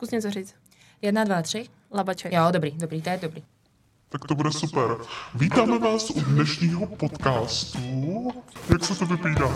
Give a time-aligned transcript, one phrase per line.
[0.00, 0.54] Zkus něco říct.
[1.02, 1.64] Jedna, dva, tři.
[1.94, 2.32] Labaček.
[2.32, 3.42] Jo, dobrý, dobrý, to je dobrý.
[4.08, 4.96] Tak to bude super.
[5.34, 7.78] Vítáme vás u dnešního podcastu.
[8.72, 9.48] Jak se to vypíná?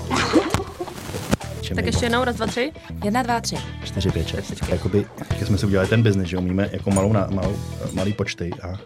[1.74, 2.72] Tak ještě jednou, raz, dva, tři.
[3.04, 3.56] Jedna, dva, tři.
[3.84, 4.48] 4, 5, 6.
[4.48, 4.68] počkej.
[4.70, 5.06] Jakoby,
[5.38, 7.56] jak jsme si udělali ten biznis, že umíme jako malou, na, malou,
[7.92, 8.78] malý počty a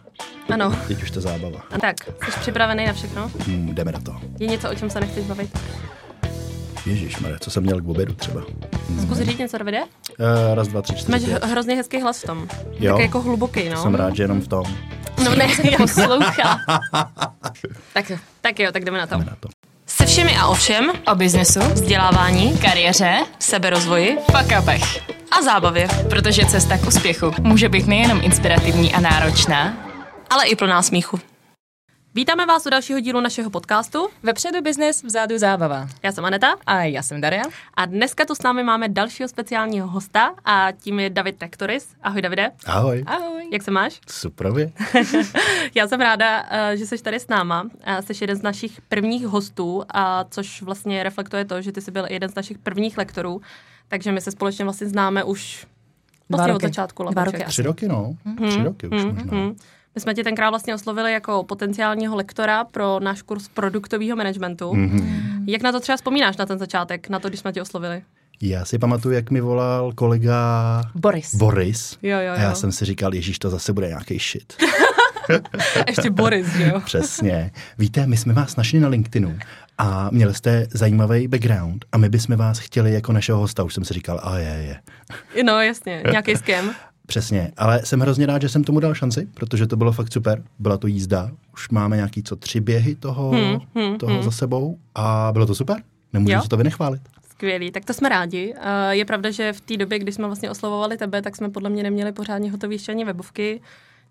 [0.54, 0.78] Ano.
[0.88, 1.60] teď už to zábava.
[1.70, 1.96] A tak,
[2.32, 3.30] jsi připravený na všechno?
[3.38, 4.20] Hmm, jdeme na to.
[4.38, 5.58] Je něco, o čem se nechceš bavit?
[6.88, 8.40] Ježíš, co jsem měl k obědu třeba.
[9.02, 9.80] Zkus říct něco, Davide?
[9.82, 9.84] Uh,
[10.54, 11.44] raz, dva, tři, čtyři, Máš pět.
[11.44, 12.48] hrozně hezký hlas v tom.
[12.80, 12.92] Jo.
[12.92, 13.82] Tak jako hluboký, no.
[13.82, 14.64] Jsem rád, že jenom v tom.
[15.24, 16.58] No ne, já poslouchá.
[17.92, 19.14] tak, tak jo, tak jdeme na to.
[19.14, 19.48] Jdeme na to.
[19.86, 25.00] Se všemi a o všem, O biznesu, vzdělávání, kariéře, seberozvoji fuck-upech.
[25.38, 29.74] a zábavě, Protože cesta k úspěchu může být nejenom inspirativní a náročná,
[30.30, 31.20] ale i plná smíchu.
[32.18, 34.08] Vítáme vás u dalšího dílu našeho podcastu.
[34.22, 35.88] vepředu biznes, vzadu zábava.
[36.02, 37.42] Já jsem Aneta A já jsem Daria.
[37.74, 41.88] a dneska tu s námi máme dalšího speciálního hosta a tím je David Tektoris.
[42.02, 43.04] Ahoj Davide, Ahoj.
[43.06, 43.48] Ahoj.
[43.52, 44.00] jak se máš?
[44.10, 44.72] Suprově.
[45.74, 47.68] Já jsem ráda, eh, že jsi tady s náma.
[47.84, 51.90] Eh, Jsi jeden z našich prvních hostů, a což vlastně reflektuje to, že ty jsi
[51.90, 53.40] byl jeden z našich prvních lektorů,
[53.88, 55.66] takže my se společně vlastně známe už
[56.28, 57.02] vlastně od začátku.
[57.10, 57.44] Dva roky.
[57.44, 58.14] Tři roky, no.
[58.48, 59.54] Tři roky už možná.
[59.98, 64.74] My jsme tě tenkrát vlastně oslovili jako potenciálního lektora pro náš kurz produktového managementu.
[64.74, 65.44] Mhm.
[65.46, 68.02] Jak na to třeba vzpomínáš, na ten začátek, na to, když jsme tě oslovili?
[68.42, 70.36] Já si pamatuju, jak mi volal kolega
[70.94, 71.34] Boris.
[71.34, 71.98] Boris.
[72.02, 72.54] Jo, jo, A já jo.
[72.54, 74.52] jsem si říkal, Ježíš, to zase bude nějaký shit.
[75.88, 76.80] Ještě Boris, jo?
[76.84, 77.50] Přesně.
[77.78, 79.38] Víte, my jsme vás našli na LinkedInu
[79.78, 83.62] a měli jste zajímavý background a my bychom vás chtěli jako našeho hosta.
[83.62, 84.80] Už jsem si říkal, a je,
[85.34, 85.42] je.
[85.44, 86.70] No jasně, nějaký skem.
[87.08, 90.42] Přesně, ale jsem hrozně rád, že jsem tomu dal šanci, protože to bylo fakt super.
[90.58, 94.22] Byla to jízda, už máme nějaký co tři běhy toho, Hmm, hmm, toho hmm.
[94.22, 95.76] za sebou a bylo to super.
[96.12, 96.42] Nemůžu Jo.
[96.42, 97.02] si to vynechválit.
[97.30, 98.54] Skvělý, tak to jsme rádi.
[98.60, 101.70] Eh, Je pravda, že v té době, kdy jsme vlastně oslovovali tebe, tak jsme podle
[101.70, 103.60] mě neměli pořádně hotový ještě ani webovky.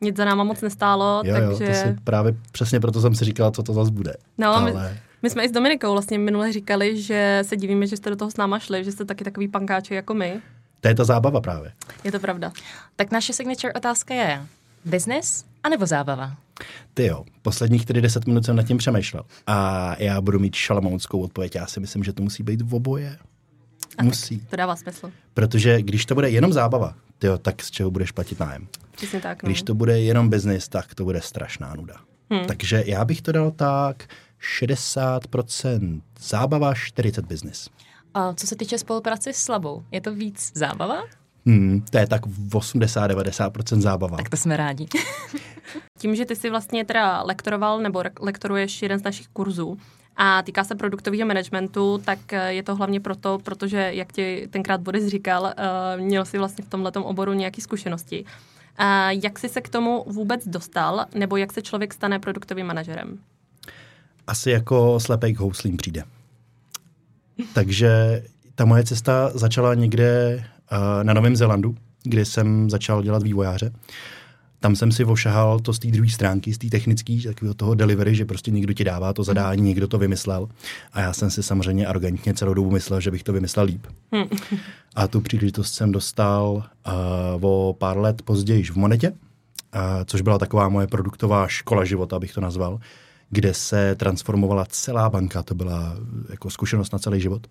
[0.01, 1.67] Nic za náma moc nestálo, Jo, jo, takže...
[1.67, 4.13] to si právě přesně proto jsem si říkal, co to zase bude.
[4.37, 7.97] No, my, ale my jsme i s Dominikou vlastně minule říkali, že se divíme, že
[7.97, 10.41] jste do toho s náma šli, že jste taky takový pankáči jako my.
[10.81, 11.71] To je ta zábava právě.
[12.03, 12.51] Je to pravda.
[12.95, 14.47] Tak naše signature otázka je
[14.85, 16.37] business anebo zábava?
[16.93, 19.23] Ty jo, posledních tedy 10 minut jsem nad tím přemýšlel.
[19.47, 21.55] A já budu mít šalamounskou odpověď.
[21.55, 23.17] Já si myslím, že to musí být v oboje.
[24.01, 24.39] Musí.
[24.39, 25.11] To dává smysl.
[25.33, 28.67] Protože když to bude jenom zábava, tyjo, tak z čeho budeš platit nájem?
[28.91, 29.43] Přesně tak.
[29.43, 29.47] No.
[29.47, 31.95] Když to bude jenom business, tak to bude strašná nuda.
[32.29, 32.45] Hmm.
[32.45, 34.07] Takže já bych to dal tak
[34.61, 37.69] 60% zábava, 40 business.
[38.17, 41.03] A co se týče spolupráce s Slabou, je to víc zábava?
[41.45, 44.17] Hmm, to je tak 80-90% zábava.
[44.17, 44.87] Tak to jsme rádi.
[45.99, 49.77] Tím, že ty si vlastně teda lektoroval nebo lektoruješ jeden z našich kurzů
[50.15, 54.81] a týká se produktového managementu, tak eh, je to hlavně proto, protože, jak ti tenkrát
[54.81, 58.25] Boris říkal, eh, měl si vlastně v tomhletom oboru nějaké zkušenosti.
[58.77, 63.19] A jak jsi se k tomu vůbec dostal, nebo jak se člověk stane produktovým manažerem?
[64.27, 66.03] Asi jako slepej k houslím přijde.
[67.53, 68.23] Takže
[68.55, 70.35] ta moje cesta začala někde
[70.71, 73.71] uh, na Novém Zélandu, kde jsem začal dělat vývojáře.
[74.59, 78.15] Tam jsem si ošahal to z té druhé stránky, z té technické, takového toho delivery,
[78.15, 80.49] že prostě někdo ti dává to zadání, někdo to vymyslel.
[80.93, 83.87] A já jsem si samozřejmě arrogantně celou dobu myslel, že bych to vymyslel líp.
[84.95, 86.93] A tu příležitost jsem dostal uh,
[87.41, 89.17] o pár let později v Monetě, uh,
[90.05, 92.79] což byla taková moje produktová škola života, abych to nazval,
[93.29, 95.97] kde se transformovala celá banka, to byla
[96.29, 97.47] jako zkušenost na celý život.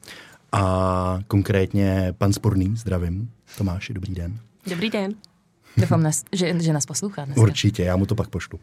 [0.53, 4.38] A konkrétně pan Sporný, zdravím, Tomáši, dobrý den.
[4.66, 5.15] Dobrý den.
[5.76, 7.41] Doufám, že, že nás poslouchá dneska.
[7.41, 8.60] Určitě, já mu to pak pošlu.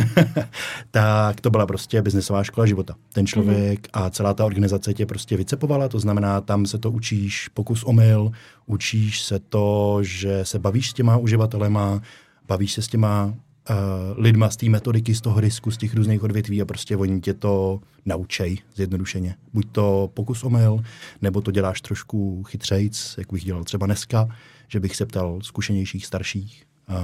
[0.90, 2.94] tak to byla prostě biznesová škola života.
[3.12, 4.06] Ten člověk mm-hmm.
[4.06, 8.30] a celá ta organizace tě prostě vycepovala, to znamená, tam se to učíš pokus omyl,
[8.66, 12.02] učíš se to, že se bavíš s těma uživatelema,
[12.48, 13.34] bavíš se s těma
[13.70, 13.76] uh,
[14.16, 17.34] lidma z té metodiky, z toho risku, z těch různých odvětví a prostě oni tě
[17.34, 19.34] to naučej zjednodušeně.
[19.54, 20.80] Buď to pokus omyl,
[21.22, 24.28] nebo to děláš trošku chytřejc, jak bych dělal třeba dneska,
[24.68, 26.96] že bych se ptal zkušenějších, starších uh,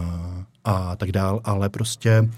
[0.64, 2.28] a tak dál, ale prostě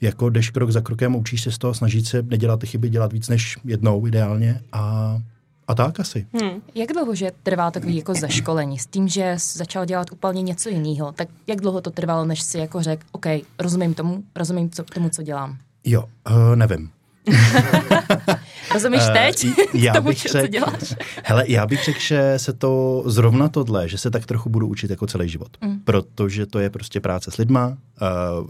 [0.00, 3.12] jako jdeš krok za krokem, učíš se z toho, snažit se nedělat ty chyby, dělat
[3.12, 5.18] víc než jednou ideálně a,
[5.68, 6.26] a tak asi.
[6.42, 6.60] Hm.
[6.74, 11.12] Jak dlouho, že trvá takový jako zaškolení s tím, že začal dělat úplně něco jiného?
[11.12, 13.26] Tak jak dlouho to trvalo, než si jako řekl, OK,
[13.58, 15.58] rozumím tomu, rozumím co, tomu, co dělám?
[15.84, 16.90] Jo, uh, nevím.
[18.74, 19.46] Rozumíš Eh, teď?
[19.74, 20.94] já Tomu, bych co řekl- děláš?
[21.24, 24.90] Hele, já bych řekl, že se to zrovna tohle, že se tak trochu budu učit
[24.90, 25.56] jako celý život.
[25.60, 25.80] Mm.
[25.80, 27.76] Protože to je prostě práce s lidma, uh,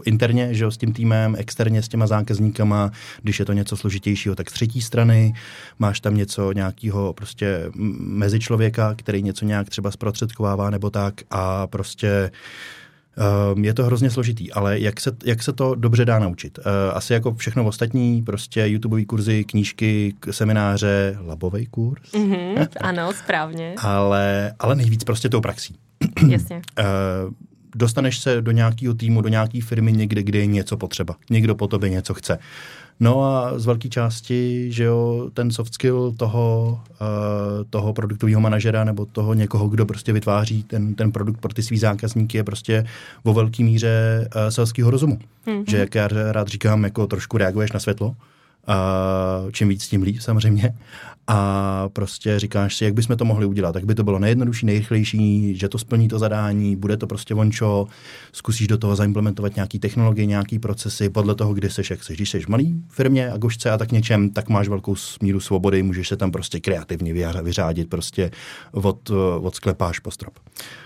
[0.05, 2.91] interně, že jo, s tím týmem, externě s těma zákazníkama,
[3.21, 5.33] když je to něco složitějšího, tak z třetí strany
[5.79, 7.65] máš tam něco nějakého prostě
[7.99, 12.31] mezi člověka, který něco nějak třeba zprostředkovává nebo tak a prostě Um,
[13.61, 16.57] je to hrozně složitý, ale jak se, jak se to dobře dá naučit?
[16.57, 16.63] Uh,
[16.93, 24.53] asi jako všechno ostatní, prostě YouTubeové kurzy, knížky, semináře, labový kurz, Mhm, ano, správně, ale,
[24.59, 25.75] ale nejvíc prostě tou praxí.
[26.29, 26.61] jasně.
[26.79, 27.33] Uh,
[27.75, 31.15] dostaneš se do nějakého týmu, do nějaké firmy někde, kde je něco potřeba.
[31.29, 32.39] Někdo po tobě něco chce.
[32.99, 37.07] No a z velké části, že jo, ten soft skill toho, uh,
[37.69, 41.77] toho produktového manažera nebo toho někoho, kdo prostě vytváří ten, ten produkt pro ty svý
[41.77, 42.85] zákazníky, je prostě
[43.23, 45.19] vo velké míře uh, selského rozumu.
[45.47, 45.63] Mm-hmm.
[45.67, 48.15] Že, jak já rád říkám, jako trošku reaguješ na světlo,
[48.67, 50.75] Uh, čím víc, tím líp samozřejmě.
[51.27, 53.71] A prostě říkáš si, jak bychom to mohli udělat.
[53.71, 57.87] Tak by to bylo nejjednodušší, nejrychlejší, že to splní to zadání, bude to prostě vončo,
[58.31, 62.17] zkusíš do toho zaimplementovat nějaký technologie, nějaký procesy, podle toho, kde seš, jak seš.
[62.17, 65.83] Když seš v malý firmě a gošce a tak něčem, tak máš velkou smíru svobody,
[65.83, 68.31] můžeš se tam prostě kreativně vyřádit prostě
[68.71, 69.11] od,
[69.41, 70.39] od sklepáš po strop.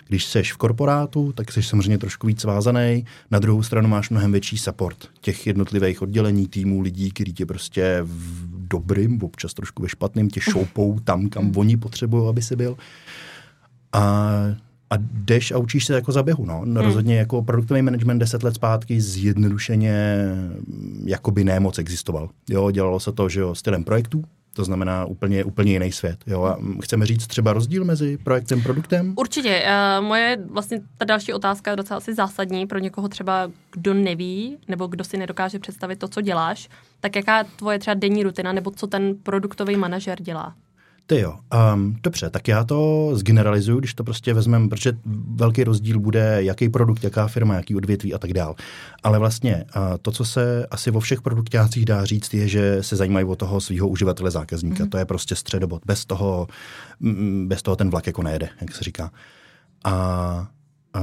[0.07, 3.05] Když seš v korporátu, tak seš samozřejmě trošku víc vázaný.
[3.31, 7.99] Na druhou stranu máš mnohem větší support těch jednotlivých oddělení, týmů, lidí, kteří tě prostě
[8.01, 12.77] v dobrým, občas trošku ve špatným, tě šoupou tam, kam oni potřebují, aby si byl.
[13.93, 14.31] A
[14.89, 16.45] a jdeš a učíš se jako za běhu.
[16.45, 16.59] No.
[16.59, 16.77] Hmm.
[16.77, 20.25] Rozhodně jako produktový management deset let zpátky zjednodušeně
[20.67, 22.29] mm, jakoby nemoc existoval.
[22.49, 24.23] Jo, dělalo se to, že jo, stylem projektů,
[24.57, 26.17] to znamená úplně, úplně jiný svět.
[26.27, 26.43] Jo.
[26.43, 29.13] A chceme říct třeba rozdíl mezi projektem a produktem?
[29.17, 29.63] Určitě.
[29.99, 34.57] Uh, moje vlastně ta další otázka je docela asi zásadní pro někoho třeba, kdo neví
[34.67, 36.69] nebo kdo si nedokáže představit to, co děláš.
[36.99, 40.55] Tak jaká je tvoje třeba denní rutina nebo co ten produktový manažer dělá?
[41.09, 41.39] Ty jo,
[41.73, 44.93] um, dobře, tak já to zgeneralizuju, když to prostě vezmeme, protože
[45.35, 48.55] velký rozdíl bude, jaký produkt, jaká firma, jaký odvětví a tak dál.
[49.03, 52.95] Ale vlastně uh, to, co se asi vo všech produktácích dá říct, je, že se
[52.95, 54.83] zajímají o toho svého uživatele zákazníka.
[54.83, 54.89] Mm.
[54.89, 55.81] To je prostě středobod.
[55.85, 56.47] Bez toho,
[56.99, 59.11] mm, bez toho ten vlak jako nejede, jak se říká.
[59.83, 60.47] A
[60.95, 61.01] uh,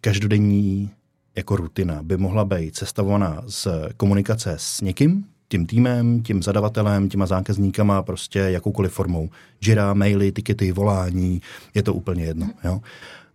[0.00, 0.90] každodenní
[1.36, 7.26] jako rutina by mohla být sestavovaná z komunikace s někým, tím týmem, tím zadavatelem, těma
[7.26, 9.30] zákazníkama, prostě jakoukoliv formou.
[9.66, 11.42] Jira, maily, tikety, volání,
[11.74, 12.50] je to úplně jedno.
[12.64, 12.80] Jo?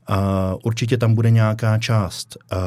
[0.09, 0.15] Uh,
[0.63, 2.57] určitě tam bude nějaká část uh,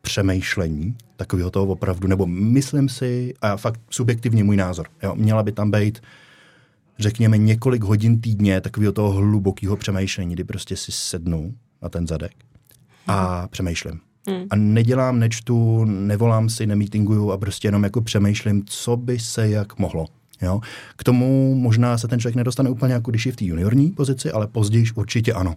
[0.00, 5.14] přemýšlení, takového toho opravdu, nebo myslím si, a fakt subjektivně můj názor, jo?
[5.14, 6.02] měla by tam být
[6.98, 12.32] řekněme několik hodin týdně takového toho hlubokého přemýšlení, kdy prostě si sednu na ten zadek
[13.06, 14.00] a přemýšlím.
[14.28, 14.46] Hmm.
[14.50, 19.78] A nedělám, nečtu, nevolám si, nemítinguju a prostě jenom jako přemýšlím, co by se jak
[19.78, 20.06] mohlo.
[20.42, 20.60] Jo?
[20.96, 24.32] K tomu možná se ten člověk nedostane úplně jako když je v té juniorní pozici,
[24.32, 25.54] ale později určitě ano,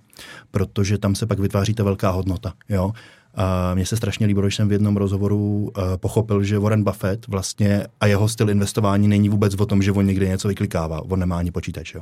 [0.52, 2.54] protože tam se pak vytváří ta velká hodnota.
[2.70, 2.92] Jo?
[3.36, 7.28] A mně se strašně líbilo, když jsem v jednom rozhovoru uh, pochopil, že Warren Buffett
[7.28, 11.02] vlastně a jeho styl investování není vůbec o tom, že on někde něco vyklikává.
[11.02, 11.94] On nemá ani počítač.
[11.94, 12.02] Jo.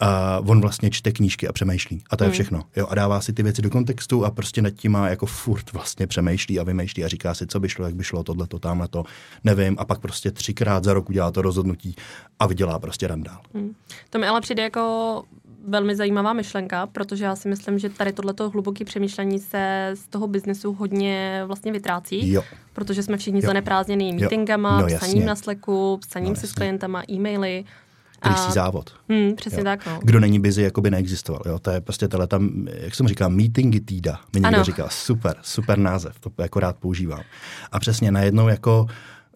[0.00, 2.02] A on vlastně čte knížky a přemýšlí.
[2.10, 2.62] A to je všechno.
[2.76, 2.86] Jo.
[2.90, 6.06] A dává si ty věci do kontextu a prostě nad tím má jako furt vlastně
[6.06, 8.88] přemýšlí a vymýšlí a říká si, co by šlo, jak by šlo, tohle, to, tamhle
[8.88, 9.04] to,
[9.44, 9.76] nevím.
[9.78, 11.96] A pak prostě třikrát za rok udělá to rozhodnutí
[12.38, 13.40] a vydělá prostě randál.
[13.54, 13.74] Hmm.
[14.10, 15.22] To mi ale přijde jako
[15.68, 20.26] velmi zajímavá myšlenka, protože já si myslím, že tady tohleto hluboké přemýšlení se z toho
[20.26, 22.42] biznesu hodně vlastně vytrácí, Jo.
[22.72, 23.46] protože jsme všichni Jo.
[23.46, 24.14] zaneprázdněný Jo.
[24.20, 25.26] meetingama, No, psaním jasně.
[25.26, 27.64] na Slacku, psaním No, si s klientama, e-maily.
[28.28, 28.90] Rysí závod.
[29.08, 29.64] Hmm, přesně Jo.
[29.64, 29.98] tak, no.
[30.02, 31.42] Kdo není busy, jako by neexistoval.
[31.46, 31.58] Jo?
[31.58, 34.20] To je prostě tohle tam, jak jsem říkal, meetingy týda.
[34.34, 34.64] Mi někdo Ano.
[34.64, 37.20] říkal, super, super název, to jako rád používám.
[37.72, 38.86] A přesně najednou jako,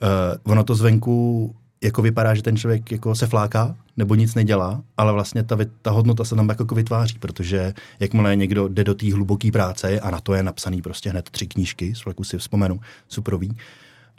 [0.02, 4.82] uh, ono to zvenku jako vypadá, že ten člověk jako se fláká nebo nic nedělá,
[4.96, 9.12] ale vlastně ta, ta hodnota se tam jako vytváří, protože jakmile někdo jde do té
[9.14, 12.80] hluboké práce a na to je napsaný prostě hned tři knížky, z fleku si vzpomenu,
[13.08, 13.56] suprový,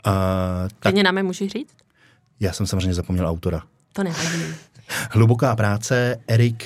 [0.02, 1.74] tak Klidně nám je můžeš říct?
[2.40, 3.62] já jsem samozřejmě zapomněl autora.
[3.92, 4.28] To nevadí.
[5.10, 6.64] Hluboká práce, Erik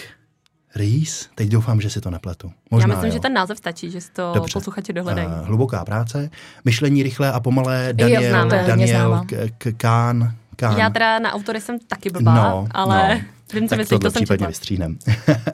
[0.76, 2.52] Ries, teď doufám, že si to nepletu.
[2.70, 3.12] Možná, Já myslím, jo.
[3.12, 4.52] že ten název stačí, že si to Dobře.
[4.52, 5.28] posluchači dohledají.
[5.28, 6.30] Uh, hluboká práce,
[6.64, 9.22] myšlení rychlé a pomalé, Daniel, Daniel.
[9.26, 10.78] K- K- Kán, Kán.
[10.78, 13.20] Já teda na autory jsem taky blbá, no, ale no.
[13.54, 14.48] vím, co tak myslíš, to jsem případně četla.
[14.48, 14.98] vystříhnem.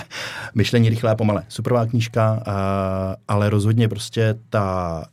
[0.54, 2.54] myšlení rychlé a pomalé, superová knížka, uh,
[3.28, 5.04] ale rozhodně prostě ta,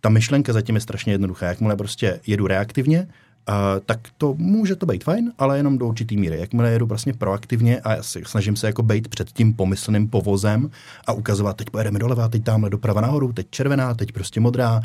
[0.00, 1.46] ta myšlenka zatím je strašně jednoduchá.
[1.46, 3.06] Jakmile prostě jedu reaktivně,
[3.48, 6.40] Uh, tak to může to být fajn, ale jenom do určitý míry.
[6.40, 10.70] Jakmile jedu vlastně proaktivně a já si, snažím se jako být před tím pomyslným povozem
[11.06, 14.80] a ukazovat, teď pojedeme doleva, teď tamhle doprava nahoru, teď červená, teď prostě modrá,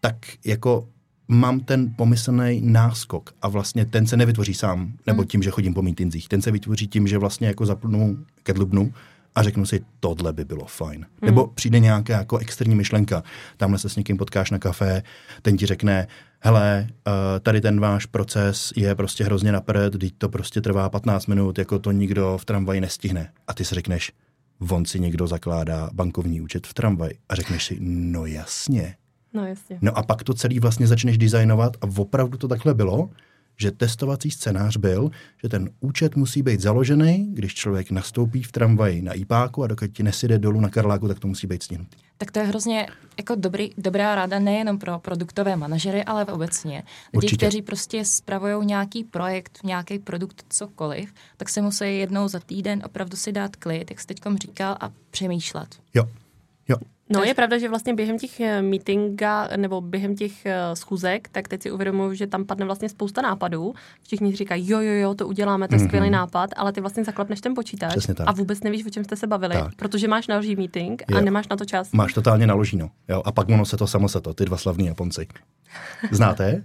[0.00, 0.86] tak jako
[1.28, 5.82] mám ten pomyslný náskok a vlastně ten se nevytvoří sám, nebo tím, že chodím po
[5.82, 6.28] mítinzích.
[6.28, 8.92] Ten se vytvoří tím, že vlastně jako zapnu ke dlubnu
[9.34, 11.06] a řeknu si, tohle by bylo fajn.
[11.22, 11.26] Hmm.
[11.26, 13.22] Nebo přijde nějaká jako externí myšlenka,
[13.56, 15.02] tamhle se s někým potkáš na kafe,
[15.42, 16.08] ten ti řekne,
[16.40, 21.26] hele, uh, tady ten váš proces je prostě hrozně napřed, teď to prostě trvá 15
[21.26, 23.32] minut, jako to nikdo v tramvaji nestihne.
[23.48, 24.12] A ty si řekneš,
[24.70, 27.18] on si někdo zakládá bankovní účet v tramvaji.
[27.28, 28.96] A řekneš si, no jasně.
[29.38, 29.78] No jasně.
[29.82, 33.10] No a pak to celý vlastně začneš designovat a opravdu to takhle bylo,
[33.56, 35.10] že testovací scénář byl,
[35.42, 39.90] že ten účet musí být založený, když člověk nastoupí v tramvaji na IPáku a dokud
[39.92, 41.96] ti nesjede dolů na Karláku, tak to musí být stihnutý.
[42.18, 42.86] Tak to je hrozně
[43.18, 46.76] jako dobrý, dobrá rada nejenom pro produktové manažery, ale obecně.
[46.76, 47.36] Lidi, Určitě.
[47.36, 53.16] kteří prostě spravují nějaký projekt, nějaký produkt, cokoliv, tak se musí jednou za týden opravdu
[53.16, 55.76] si dát klid, jak jsi teď říkal, a přemýšlet.
[55.94, 56.08] Jo,
[56.68, 56.76] jo.
[57.10, 61.48] No je- pravda, že vlastně během těch eh, meetinga nebo během těch eh, schůzek, tak
[61.48, 63.74] teď si uvědomuji, že tam padne vlastně spousta nápadů.
[64.02, 67.40] Všichni říkají, jo, jo, jo, to uděláme, to je skvělý nápad, ale ty vlastně zaklepneš
[67.40, 67.90] ten počítač.
[67.90, 68.28] Přesně tak.
[68.28, 69.74] a vůbec nevíš, o čem jste se bavili, Tak.
[69.74, 71.20] protože máš další meeting a Jo.
[71.20, 71.92] nemáš na to čas.
[71.92, 72.90] Máš totálně naložíno.
[73.08, 73.22] Jo?
[73.24, 75.26] A pak ono se to samo se to, ty dva slavní Japonci.
[76.10, 76.64] Znáte?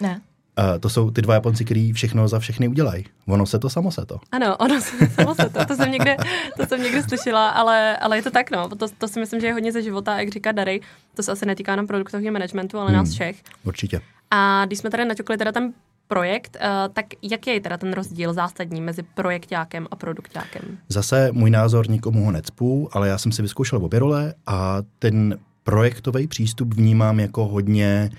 [0.00, 0.20] Ne?
[0.58, 3.04] Uh, to jsou ty dva Japonci, kteří všechno za všechny udělají.
[3.28, 4.18] Ono se to samo se to.
[4.32, 6.16] Ano, ono se- samo se to, to jsem někde,
[6.56, 8.68] to jsem někde slyšela, ale, ale je to tak, no.
[8.68, 10.80] To, to si myslím, že je hodně ze života, jak říká Dary.
[11.14, 13.14] To se asi netýká jenom produktového managementu, ale nás Hmm.
[13.14, 13.42] všech.
[13.64, 14.00] Určitě.
[14.30, 15.72] A když jsme tady naťukli teda ten
[16.08, 20.78] projekt, uh, tak jaký je teda ten rozdíl zásadní mezi projektákem a produktákem?
[20.88, 25.38] Zase můj názor nikomu ho necpu, ale já jsem si vyzkoušel obě role a ten
[25.64, 28.10] projektový přístup vnímám jako hodně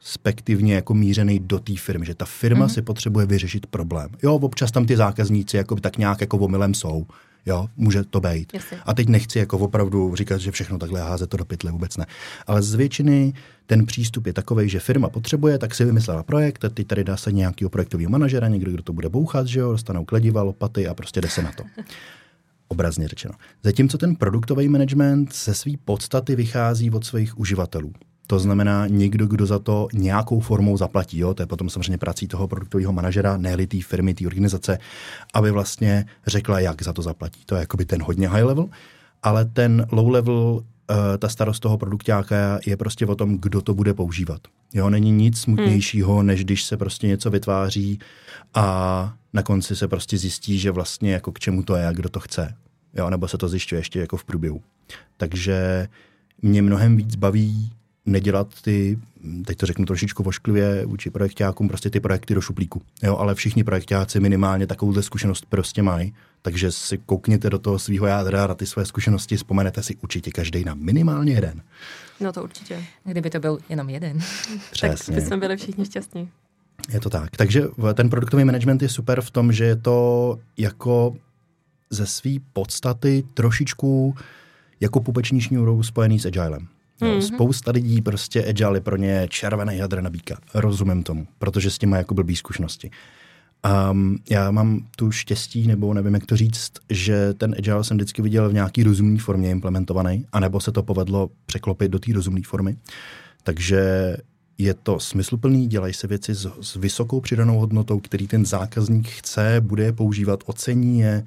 [0.00, 2.74] introspektivně jako mířený do té firmy, že ta firma mm-hmm.
[2.74, 4.10] si potřebuje vyřešit problém.
[4.22, 7.06] Jo, občas tam ty zákazníci jako by tak nějak jako omylem jsou.
[7.46, 8.54] Jo, může to být.
[8.54, 8.78] Jasně.
[8.86, 12.06] A teď nechci jako opravdu říkat, že všechno takhle házet to do pytle, vůbec ne.
[12.46, 13.32] Ale z většiny
[13.66, 17.32] ten přístup je takový, že firma potřebuje, tak si vymyslela projekt, teď tady dá se
[17.32, 21.20] nějakého projektového manažera, někdo, kdo to bude bouchat, že jo, dostanou kladiva, lopaty a prostě
[21.20, 21.64] jde se na to.
[22.68, 23.34] Obrazně řečeno.
[23.62, 27.92] Zatímco ten produktový management ze své podstaty vychází od svých uživatelů.
[28.30, 31.18] To znamená někdo, kdo za to nějakou formou zaplatí.
[31.18, 31.34] Jo?
[31.34, 34.78] To je potom samozřejmě prací toho produktového manažera, ne té firmy, té organizace,
[35.34, 37.42] aby vlastně řekla, jak za to zaplatí.
[37.46, 38.68] To je jakoby ten hodně high level,
[39.22, 43.74] ale ten low level, eh, ta starost toho produktáka je prostě o tom, kdo to
[43.74, 44.40] bude používat.
[44.74, 46.26] Jo, není nic smutnějšího, hmm.
[46.26, 47.98] než když se prostě něco vytváří
[48.54, 52.08] a na konci se prostě zjistí, že vlastně jako k čemu to je a kdo
[52.08, 52.54] to chce.
[52.94, 54.62] Jo, nebo se to zjišťuje ještě jako v průběhu.
[55.16, 55.88] Takže
[56.42, 57.72] mě mnohem víc baví
[58.06, 58.98] nedělat ty,
[59.46, 62.82] teď to řeknu trošičku vošklivě vůči projektákům, prostě ty projekty do šuplíku.
[63.02, 68.06] Jo, ale všichni projektáci minimálně takovouhle zkušenost prostě mají, takže si koukněte do toho svého
[68.06, 71.62] jádra na ty své zkušenosti, vzpomenete si určitě každý na minimálně jeden.
[72.20, 72.84] No to určitě.
[73.04, 74.18] Kdyby to byl jenom jeden.
[74.80, 75.14] Tak Přesně.
[75.16, 76.28] bychom byli všichni šťastní.
[76.88, 77.36] Je to tak.
[77.36, 77.62] Takže
[77.94, 81.16] ten produktový management je super v tom, že je to jako
[81.90, 84.14] ze své podstaty trošičku
[84.80, 86.68] jako pupeční šňůrou spojený s agilem.
[87.00, 87.22] Mhm.
[87.22, 90.38] Spousta lidí prostě agile je pro ně červený jadr na býka.
[90.54, 92.90] Rozumím tomu, protože s tím má jako blbý zkušenosti.
[93.90, 98.22] Um, já mám tu štěstí, nebo nevím, jak to říct, že ten agile jsem vždycky
[98.22, 102.76] viděl v nějaký rozumné formě implementovaný, anebo se to povedlo překlopit do té rozumné formy.
[103.42, 104.16] Takže
[104.58, 109.56] je to smysluplný, dělají se věci s, s vysokou přidanou hodnotou, který ten zákazník chce,
[109.60, 111.24] bude je používat, ocení je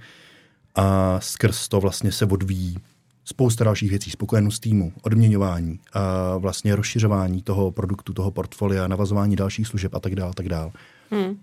[0.75, 2.77] a skrz to vlastně se odvíjí
[3.25, 9.67] spousta dalších věcí, spokojenost týmu, odměňování, a vlastně rozšiřování toho produktu, toho portfolia, navazování dalších
[9.67, 10.71] služeb a tak dále, tak dále.
[11.11, 11.39] Hmm.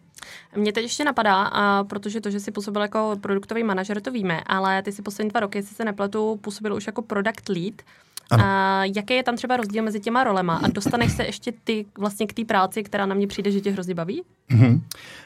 [0.56, 4.40] Mě teď ještě napadá, a protože to, že jsi působil jako produktový manažer, to víme,
[4.46, 7.74] ale ty si poslední dva roky, jestli se nepletu, působil už jako product lead.
[8.30, 8.44] Ano.
[8.46, 10.56] A jaký je tam třeba rozdíl mezi těma rolema?
[10.56, 13.70] A dostaneš se ještě ty vlastně k té práci, která na mě přijde, že tě
[13.70, 14.22] hrozně baví?
[14.48, 14.82] Mhm.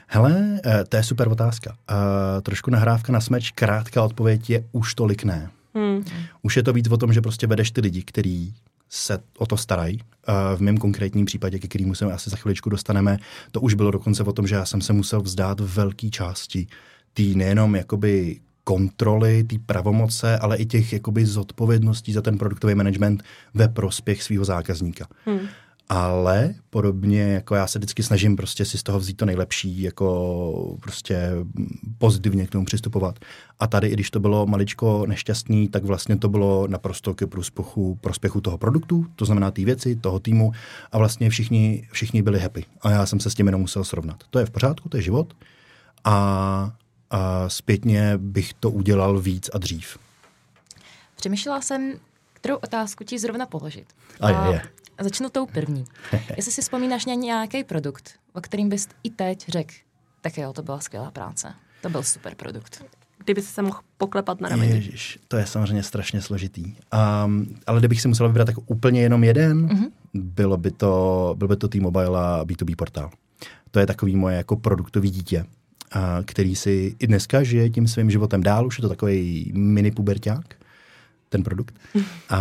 [0.06, 1.70] Hele, eh, to je super otázka.
[1.90, 5.50] Uh, trošku nahrávka na smeč, krátká odpověď je už tolik ne.
[5.74, 6.04] Hmm.
[6.42, 8.54] Už je to víc o tom, že prostě vedeš ty lidi, kteří
[8.88, 10.00] se o to starají.
[10.28, 13.18] Uh, v mém konkrétním případě, ke kterému se asi za chviličku dostaneme,
[13.50, 16.66] to už bylo dokonce o tom, že já jsem se musel vzdát velké části
[17.14, 23.22] tý nejenom jakoby kontroly, té pravomoce, ale i těch jakoby zodpovědností za ten produktový management
[23.54, 25.06] ve prospěch svého zákazníka.
[25.26, 25.40] Hmm.
[25.88, 30.76] Ale podobně jako já se vždycky snažím prostě si z toho vzít to nejlepší, jako
[30.80, 31.30] prostě
[31.98, 33.18] pozitivně k tomu přistupovat.
[33.60, 37.98] A tady, i když to bylo maličko nešťastný, tak vlastně to bylo naprosto ke prospěchu,
[38.00, 40.52] prospěchu toho produktu, to znamená té věci, toho týmu
[40.92, 42.64] a vlastně všichni, všichni byli happy.
[42.80, 44.24] A já jsem se s tím jenom musel srovnat.
[44.30, 45.36] To je v pořádku, to je život.
[46.04, 46.72] A,
[47.10, 49.98] a zpětně bych to udělal víc a dřív.
[51.16, 51.92] Přemýšlela jsem,
[52.32, 53.86] kterou otázku ti zrovna položit.
[54.20, 54.62] A je, je.
[55.00, 55.84] Začnu tou první.
[56.36, 59.74] Jestli si vzpomínáš na nějaký produkt, o kterým bys i teď řekl,
[60.20, 61.54] tak jo, to byla skvělá práce.
[61.82, 62.84] To byl super produkt.
[63.24, 64.72] Kdyby si se mohl poklepat na rameni.
[64.72, 66.64] Ježiš, to je samozřejmě strašně složitý.
[67.24, 69.90] Um, ale kdybych si musel vybrat tak úplně jenom jeden, mm-hmm.
[70.14, 73.10] bylo by to, byl by to T-Mobile a B2B portál.
[73.70, 75.44] To je takový moje jako produktový dítě,
[75.92, 79.90] a který si i dneska žije tím svým životem dál, už je to takový mini
[79.90, 80.56] puberták
[81.34, 81.74] ten produkt.
[82.30, 82.38] A,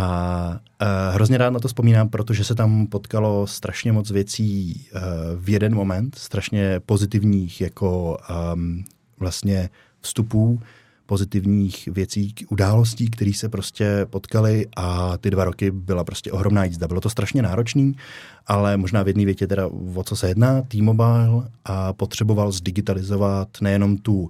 [0.80, 5.00] a hrozně rád na to vzpomínám, protože se tam potkalo strašně moc věcí uh,
[5.44, 8.18] v jeden moment, strašně pozitivních jako
[8.54, 8.84] um,
[9.18, 9.70] vlastně
[10.00, 10.60] vstupů,
[11.06, 16.88] pozitivních věcí, událostí, které se prostě potkaly a ty dva roky byla prostě ohromná jízda.
[16.88, 17.96] Bylo to strašně náročný,
[18.46, 23.96] ale možná v jedné větě teda o co se jedná, T-Mobile a potřeboval zdigitalizovat nejenom
[23.96, 24.28] tu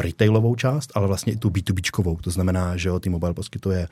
[0.00, 2.16] retailovou část, ale vlastně i tu B2Bčkovou.
[2.20, 3.88] To znamená, že jo, T-Mobile poskytuje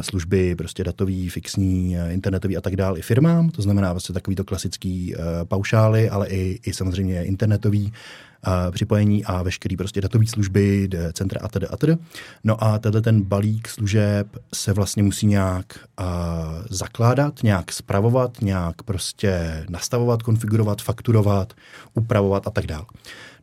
[0.00, 3.50] služby prostě datový, fixní, internetový a tak dále i firmám.
[3.50, 7.92] To znamená vlastně takový to klasický paušály, ale i, i samozřejmě internetový
[8.70, 11.96] připojení a veškerý prostě datové služby, centra a tedy a tedy.
[12.44, 15.64] No a tenhle ten balík služeb se vlastně musí nějak
[15.96, 21.52] a, zakládat, nějak spravovat, nějak prostě nastavovat, konfigurovat, fakturovat,
[21.94, 22.84] upravovat a tak dále.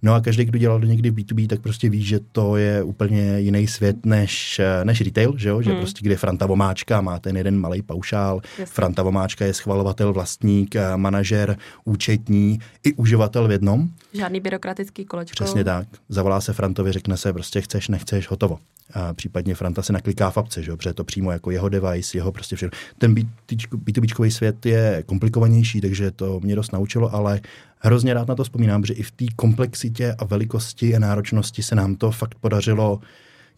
[0.03, 3.67] No a každý, kdo dělal někdy B2B, tak prostě ví, že to je úplně jiný
[3.67, 5.62] svět než, než retail, že, jo?
[5.62, 5.79] že hmm.
[5.79, 8.65] prostě kde Franta Vomáčka má ten jeden malý paušál, Jasně.
[8.65, 13.89] Franta Vomáčka je schvalovatel, vlastník, manažer, účetní i uživatel v jednom.
[14.13, 15.43] Žádný byrokratický kolečko.
[15.43, 15.88] Přesně tak.
[16.10, 18.60] Zavolá se Frantovi, řekne se prostě chceš, nechceš, hotovo.
[18.93, 20.77] A případně Franta se nakliká v apce, že jo?
[20.77, 22.79] protože to přímo jako jeho device, jeho prostě všechno.
[22.98, 27.41] Ten B2B svět je komplikovanější, takže to mě dost naučilo, ale
[27.84, 31.75] hrozně rád na to vzpomínám, protože i v té komplexitě a velikosti a náročnosti se
[31.75, 33.00] nám to fakt podařilo,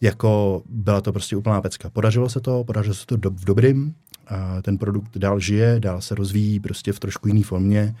[0.00, 1.90] jako byla to prostě úplná pecka.
[1.90, 3.94] Podařilo se to, podařilo se to do, v dobrým,
[4.26, 7.96] a ten produkt dál žije, dál se rozvíjí prostě v trošku jiný formě,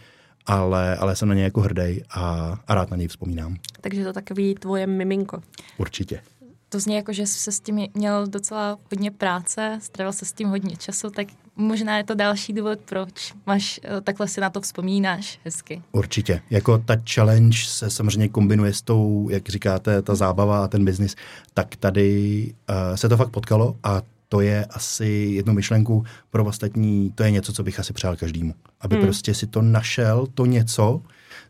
[0.46, 3.56] ale, ale jsem na něj jako hrdý a, a rád na něj vzpomínám.
[3.80, 5.42] Takže to takový tvoje miminko.
[5.78, 6.20] Určitě
[6.68, 10.48] to zní jako, že se s tím měl docela hodně práce, strávil se s tím
[10.48, 14.60] hodně času, tak možná je to další důvod, proč máš, eh, takhle si na to
[14.60, 15.82] vzpomínáš hezky.
[15.92, 16.40] Určitě.
[16.50, 21.16] Jako ta challenge se samozřejmě kombinuje s tou, jak říkáte, ta zábava a ten biznis,
[21.54, 27.12] tak tady uh, se to fakt potkalo a to je asi jednu myšlenku pro ostatní,
[27.14, 28.54] to je něco, co bych asi přál každému.
[28.80, 29.04] Aby hmm.
[29.04, 31.02] prostě si to našel, to něco,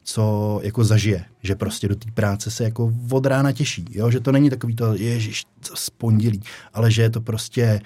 [0.02, 4.10] co jako zažije, že prostě do té práce se jako od rána těší, jo?
[4.10, 6.42] že to není takový to, ježiš, to spondělí,
[6.74, 7.80] ale že je to prostě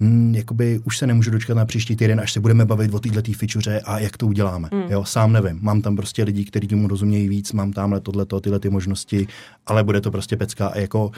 [0.00, 3.32] hm, jakoby už se nemůžu dočkat na příští týden, až se budeme bavit o této
[3.32, 4.68] fičuře a jak to uděláme.
[4.72, 4.82] Mm.
[4.92, 5.58] Jo, sám nevím.
[5.62, 9.26] Mám tam prostě lidi, kteří tomu rozumějí víc, mám tamhle tohleto, tyhle ty možnosti,
[9.66, 11.10] ale bude to prostě pecka a jako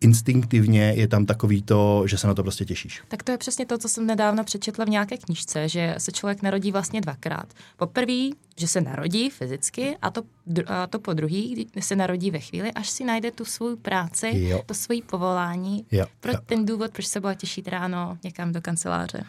[0.00, 3.02] instinktivně je tam takový to, že se na to prostě těšíš.
[3.08, 6.42] Tak to je přesně to, co jsem nedávno přečetla v nějaké knižce, že se člověk
[6.42, 7.46] narodí vlastně dvakrát.
[7.76, 10.22] Poprvé, že se narodí fyzicky a to,
[10.66, 14.30] a to po druhý, kdy se narodí ve chvíli, až si najde tu svou práci,
[14.34, 14.62] jo.
[14.66, 16.06] to svojí povolání, jo.
[16.20, 16.38] pro jo.
[16.46, 19.24] ten důvod, proč se bude těšit ráno někam do kanceláře.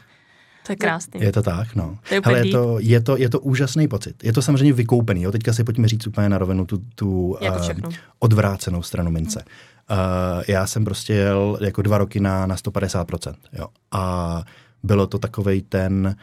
[0.67, 1.21] To je krásný.
[1.21, 1.97] Je to tak, no.
[2.09, 4.23] To je, Hele, je, to, je, to, je to úžasný pocit.
[4.23, 5.21] Je to samozřejmě vykoupený.
[5.21, 5.31] Jo?
[5.31, 9.39] Teďka si pojďme říct úplně na rovinu tu, tu jako uh, odvrácenou stranu mince.
[9.39, 9.76] Hmm.
[9.91, 13.35] Uh, já jsem prostě jel jako dva roky na, na 150%.
[13.53, 13.67] Jo.
[13.91, 14.43] A
[14.83, 16.13] bylo to takovej ten, uh,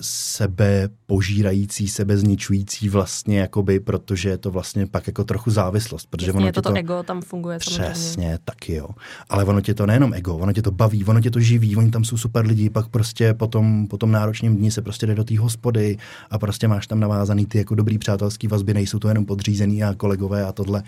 [0.00, 6.06] sebe požírající, sebe zničující vlastně, jakoby, protože je to vlastně pak jako trochu závislost.
[6.10, 7.58] Protože Jasně, ono to, to ego tam funguje.
[7.58, 8.38] Přesně, samozřejmě.
[8.44, 8.88] taky jo.
[9.28, 11.90] Ale ono tě to nejenom ego, ono tě to baví, ono tě to živí, oni
[11.90, 15.14] tam jsou super lidi, pak prostě po tom, po tom náročném dní se prostě jde
[15.14, 15.98] do té hospody
[16.30, 19.94] a prostě máš tam navázaný ty jako dobrý přátelský vazby, nejsou to jenom podřízený a
[19.94, 20.82] kolegové a tohle,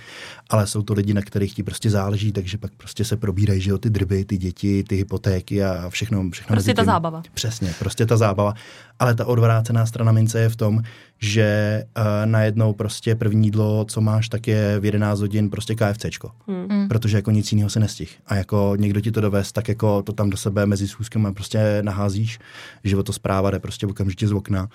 [0.51, 3.71] ale jsou to lidi, na kterých ti prostě záleží, takže pak prostě se probírají, že
[3.71, 6.31] jo, ty drby, ty děti, ty hypotéky a všechno.
[6.31, 7.23] všechno prostě ta zábava.
[7.35, 8.55] Přesně, prostě ta zábava
[8.99, 10.83] ale ta odvrácená strana mince je v tom,
[11.19, 16.31] že uh, najednou prostě první jídlo, co máš, tak je v 11 hodin prostě KFCčko.
[16.47, 16.67] Hmm.
[16.71, 16.89] hmm.
[16.89, 18.19] Protože jako nic jiného se nestih.
[18.27, 21.79] A jako někdo ti to dovez, tak jako to tam do sebe mezi schůzkami prostě
[21.83, 22.39] naházíš.
[22.85, 24.69] Životospráva jde prostě okamžitě z okna.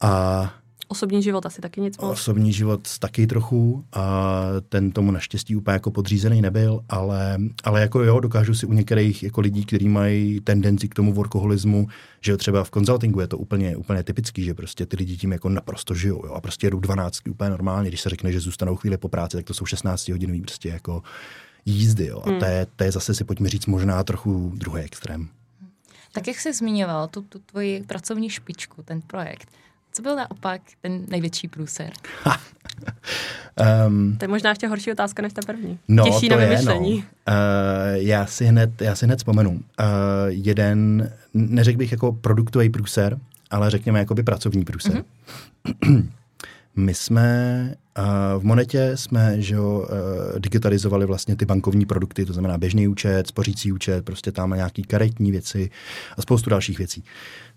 [0.00, 0.52] A
[0.88, 2.12] Osobní život asi taky nic moc.
[2.12, 8.02] Osobní život taky trochu a ten tomu naštěstí úplně jako podřízený nebyl, ale, ale jako
[8.02, 11.86] jo, dokážu si u některých jako lidí, kteří mají tendenci k tomu workoholismu,
[12.20, 15.48] že třeba v konzultingu je to úplně, úplně typický, že prostě ty lidi tím jako
[15.48, 18.96] naprosto žijou jo, a prostě jedou 12 úplně normálně, když se řekne, že zůstanou chvíli
[18.96, 21.02] po práci, tak to jsou 16 hodinový prostě jako
[21.66, 22.06] jízdy.
[22.06, 22.22] Jo.
[22.24, 22.38] A hmm.
[22.38, 25.28] to, je, to je zase si pojďme říct možná trochu druhý extrém.
[26.12, 29.48] Tak jak jsi zmiňoval tu, tu tvoji pracovní špičku, ten projekt,
[29.96, 31.90] co byl naopak ten největší průser?
[33.86, 35.78] Um, To je možná ještě horší otázka než ta první.
[35.88, 36.54] no, Těžší to na je, no.
[36.54, 36.94] vymyšlení.
[36.96, 37.04] Uh,
[37.94, 39.50] já, si hned, já si hned vzpomenu.
[39.50, 39.56] Uh,
[40.28, 43.18] jeden, neřekl bych jako produktový průser,
[43.50, 45.04] ale řekněme jakoby pracovní průser.
[45.82, 46.08] Mm-hmm.
[46.76, 47.74] My jsme
[48.38, 53.26] v Monetě jsme že jo, uh, digitalizovali vlastně ty bankovní produkty, to znamená běžný účet,
[53.26, 55.70] spořící účet, prostě tam nějaký karetní věci
[56.16, 57.04] a spoustu dalších věcí.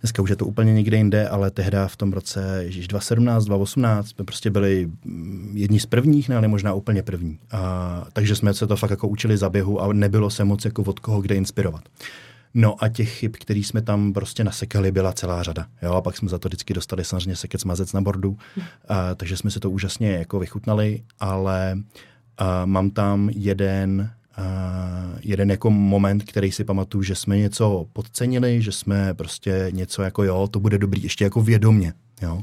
[0.01, 4.07] Dneska už je to úplně někde jinde, ale tehdy v tom roce ježiš, 2017, 2018
[4.07, 7.39] jsme prostě byli mm, jedni z prvních, ne, ale možná úplně první.
[7.51, 10.83] A, takže jsme se to fakt jako učili za běhu a nebylo se moc jako
[10.83, 11.83] od koho kde inspirovat.
[12.53, 15.67] No a těch chyb, který jsme tam prostě nasekali, byla celá řada.
[15.81, 18.37] Jo, a pak jsme za to vždycky dostali samozřejmě sekec mazec na bordu,
[18.87, 21.77] a, takže jsme si to úžasně jako vychutnali, ale
[22.37, 24.43] a, mám tam jeden, a,
[25.21, 30.23] jeden jako moment, který si pamatuju, že jsme něco podcenili, že jsme prostě něco jako
[30.23, 31.93] jo, to bude dobrý, ještě jako vědomně.
[32.21, 32.41] Jo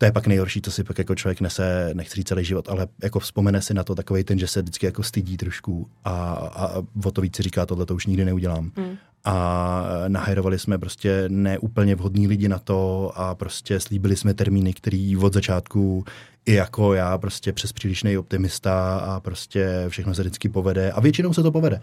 [0.00, 2.88] to je pak nejhorší, to si pak jako člověk nese, nechci říct celý život, ale
[3.02, 6.82] jako vzpomene si na to takový ten, že se vždycky jako stydí trošku a, a
[7.04, 8.64] o to víc si říká, tohle to už nikdy neudělám.
[8.76, 8.96] Mm.
[9.24, 15.16] A nahajrovali jsme prostě neúplně vhodní lidi na to a prostě slíbili jsme termíny, který
[15.16, 16.04] od začátku
[16.46, 21.32] i jako já prostě přes přílišný optimista a prostě všechno se vždycky povede a většinou
[21.32, 21.80] se to povede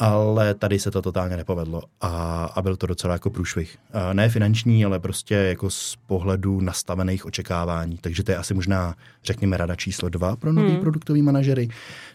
[0.00, 3.78] ale tady se to totálně nepovedlo a, a byl to docela jako průšvih.
[3.92, 7.98] A ne finanční, ale prostě jako z pohledu nastavených očekávání.
[7.98, 10.80] Takže to je asi možná, řekněme, rada číslo dva pro nový hmm.
[10.80, 11.68] produktový manažery.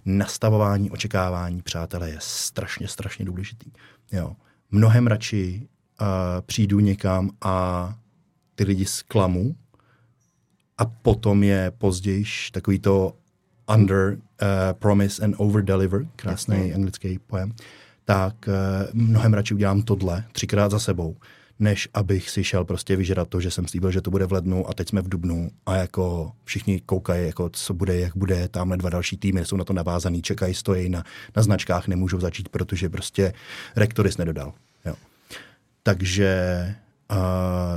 [0.06, 3.72] Nastavování očekávání, přátelé, je strašně, strašně důležitý.
[4.12, 4.36] Jo.
[4.72, 5.68] Mnohem radši
[6.02, 6.08] uh,
[6.42, 7.96] přijdu někam a
[8.56, 9.56] ty lidi zklamu
[10.78, 13.14] a potom je později takový to
[13.68, 14.18] under uh,
[14.74, 16.74] promise and over deliver, krásný Jasně.
[16.74, 17.54] anglický pojem,
[18.06, 18.54] tak uh,
[18.94, 21.16] mnohem radši udělám tohle třikrát za sebou,
[21.60, 24.70] než abych si šel prostě vyžrat to, že jsem slíbil, že to bude v lednu
[24.70, 28.78] a teď jsme v dubnu a jako všichni koukají, jako co bude, jak bude, tamhle
[28.78, 31.04] dva další týmy jsou na to navázaný, čekají, stojí na,
[31.36, 33.34] na značkách, nemůžou začít, protože prostě
[33.76, 34.54] rektoris nedodal.
[34.86, 34.96] Jo.
[35.84, 36.76] Takže
[37.12, 37.18] uh,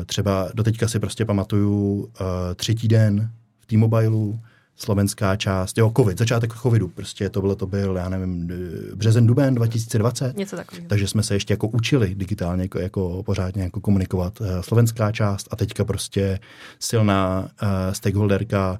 [0.06, 2.08] třeba doteďka si prostě pamatuju uh,
[2.56, 4.38] třetí den v T-Mobileu,
[4.78, 8.50] slovenská část, jo, covid, začátek covidu, prostě to bylo, to byl, já nevím,
[8.94, 10.36] březen, duben 2020.
[10.36, 10.88] Něco takového.
[10.88, 14.40] Takže jsme se ještě jako učili digitálně jako, jako pořádně jako komunikovat.
[14.40, 16.38] Uh, slovenská část a teďka prostě
[16.78, 18.78] silná uh, stakeholderka,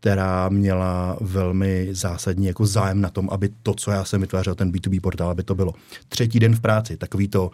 [0.00, 4.70] která měla velmi zásadní jako zájem na tom, aby to, co já jsem vytvářel, ten
[4.70, 5.72] B2B portál, aby to bylo.
[6.08, 7.50] Třetí den v práci, takový to,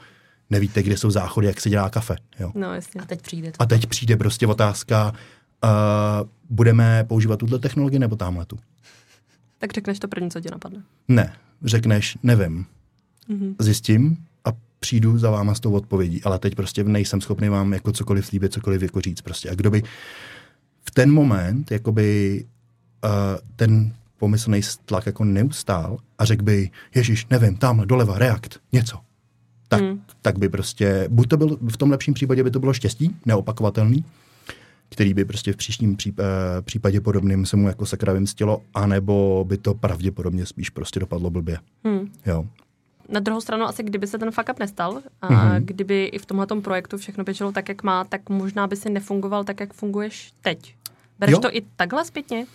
[0.51, 2.17] nevíte, kde jsou záchody, jak se dělá kafe.
[2.41, 2.53] Jo.
[2.55, 3.01] No, jasně.
[3.01, 3.53] A teď přijde.
[3.59, 5.13] A teď přijde prostě otázka,
[5.67, 8.59] uh, budeme používat tuto technologii nebo tamhle tu?
[9.59, 10.83] Tak řekneš to první, co tě napadne.
[11.09, 11.33] Ne,
[11.65, 12.67] řekneš, nevím.
[13.31, 13.55] Mm-hmm.
[13.59, 14.49] Zjistím a
[14.79, 18.53] přijdu za váma s tou odpovědí, ale teď prostě nejsem schopný vám jako cokoliv slíbit,
[18.53, 19.51] cokoliv jako říct prostě.
[19.51, 19.83] A kdo by
[20.83, 22.45] v ten moment jakoby
[23.05, 23.11] uh,
[23.57, 28.99] ten pomyslný tlak jako neustál a řekl by, Ježíš, nevím, tamhle doleva, reakt, něco.
[29.69, 30.01] Tak, mm.
[30.23, 34.05] tak by prostě, buď to byl, v tom lepším případě by to bylo štěstí, neopakovatelný,
[34.89, 35.97] který by prostě v příštím
[36.61, 41.59] případě podobným se mu jako sakra vymstilo, anebo by to pravděpodobně spíš prostě dopadlo blbě.
[41.85, 42.13] Hmm.
[42.27, 42.47] Jo.
[43.09, 45.65] Na druhou stranu, asi kdyby se ten fuck up nestal a mm-hmm.
[45.65, 49.45] kdyby i v tomhle projektu všechno běželo tak, jak má, tak možná by si nefungoval
[49.45, 50.75] tak, jak funguješ teď.
[51.19, 51.39] Bereš jo.
[51.39, 52.47] to i takhle zpětně?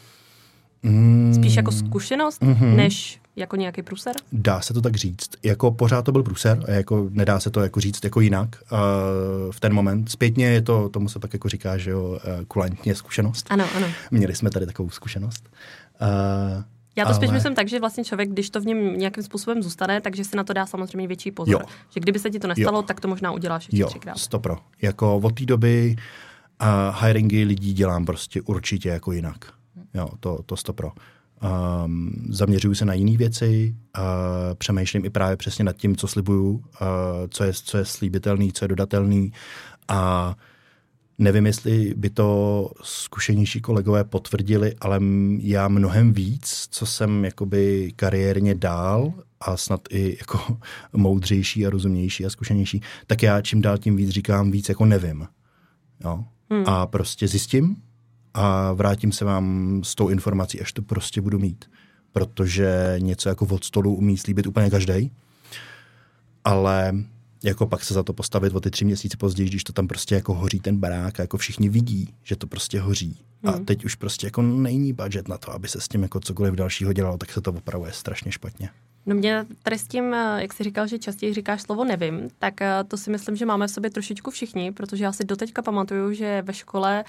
[0.84, 1.34] Mm.
[1.36, 2.76] Spíš jako zkušenost, mm-hmm.
[2.76, 4.16] než jako nějaký průser?
[4.32, 5.30] Dá se to tak říct.
[5.44, 8.78] Jako pořád to byl průser, a jako nedá se to jako říct jako jinak uh,
[9.52, 10.12] v ten moment.
[10.12, 13.48] Zpětně je to, tomu se tak jako říká, že jo, uh, kulantně zkušenost.
[13.50, 13.88] Ano, ano.
[14.12, 15.50] Měli jsme tady takovou zkušenost.
[16.02, 16.64] Uh,
[16.96, 17.16] já to ale...
[17.16, 20.38] spíš myslím tak, že vlastně člověk, když to v něm nějakým způsobem zůstane, takže si
[20.38, 21.62] na to dá samozřejmě větší pozor.
[21.62, 21.68] Jo.
[21.90, 22.84] Že kdyby se ti to nestalo, jo.
[22.84, 24.18] tak to možná uděláš ještě jo, třikrát.
[24.18, 24.58] stopro.
[24.82, 25.96] Jako od té doby
[26.62, 29.61] uh, hiringy lidí dělám prostě určitě jako jinak.
[29.94, 30.92] Jo, to, to stopro.
[31.86, 34.04] Um, zaměřuju se na jiné věci, uh,
[34.56, 36.62] přemýšlím i právě přesně nad tím, co slibuju, uh,
[37.30, 39.34] co, je, co je slíbitelný, co je dodatelný
[39.88, 40.36] a
[41.18, 45.00] nevím, jestli by to zkušenější kolegové potvrdili, ale
[45.40, 50.58] já mnohem víc, co jsem jakoby kariérně dál a snad i jako
[50.94, 55.28] moudřejší a rozumnější a zkušenější, tak já čím dál tím víc říkám víc jako nevím.
[56.04, 56.24] Jo?
[56.50, 56.64] Hmm.
[56.68, 57.76] A prostě zjistím,
[58.34, 61.66] a vrátím se vám s tou informací, až to prostě budu mít.
[62.12, 65.12] Protože něco jako od stolu umí slíbit úplně každý,
[66.44, 66.94] ale
[67.44, 70.16] jako pak se za to postavit o ty tři měsíce později, když to tam prostě
[70.16, 73.18] jako hoří ten barák a jako všichni vidí, že to prostě hoří.
[73.44, 73.56] Hmm.
[73.56, 76.54] A teď už prostě jako není budget na to, aby se s tím jako cokoliv
[76.54, 78.70] dalšího dělalo, tak se to opravuje strašně špatně.
[79.06, 82.62] No mě tady s tím, eh, jak jsi říkal, že častěji říkáš slovo nevím, tak
[82.62, 86.14] eh, to si myslím, že máme v sobě trošičku všichni, protože já si doteďka pamatuju,
[86.14, 87.04] že ve škole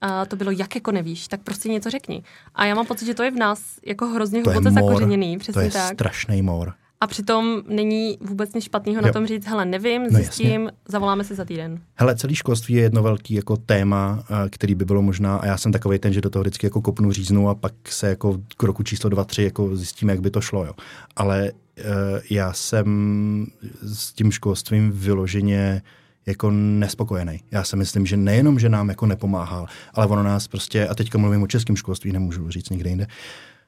[0.00, 2.22] a to bylo, jak jako nevíš, tak prostě něco řekni.
[2.54, 5.40] A já mám pocit, že to je v nás jako hrozně To hluboce zakořeněný, To
[5.40, 5.92] přesně je tak.
[5.94, 6.72] strašný mor.
[7.02, 11.34] A přitom není vůbec nic špatného na tom říct, hele, nevím, No zjistím, zavoláme si
[11.34, 11.80] za týden.
[11.94, 15.72] Hele, celý školství je jedno velký jako téma, který by bylo možná, a já jsem
[15.72, 18.82] takový ten, že do toho vždycky jako kopnu říznu a pak se jako k roku
[18.82, 20.72] číslo dva, tři jako zjistíme, jak by to šlo, jo.
[21.16, 21.84] Ale uh,
[22.30, 23.46] já jsem
[23.82, 25.82] s tím školstvím vyloženě
[26.30, 27.40] jako nespokojený.
[27.50, 31.18] Já si myslím, že nejenom, že nám jako nepomáhal, ale ono nás prostě, a teďka
[31.18, 33.06] mluvím o českém školství, nemůžu říct nikde jinde,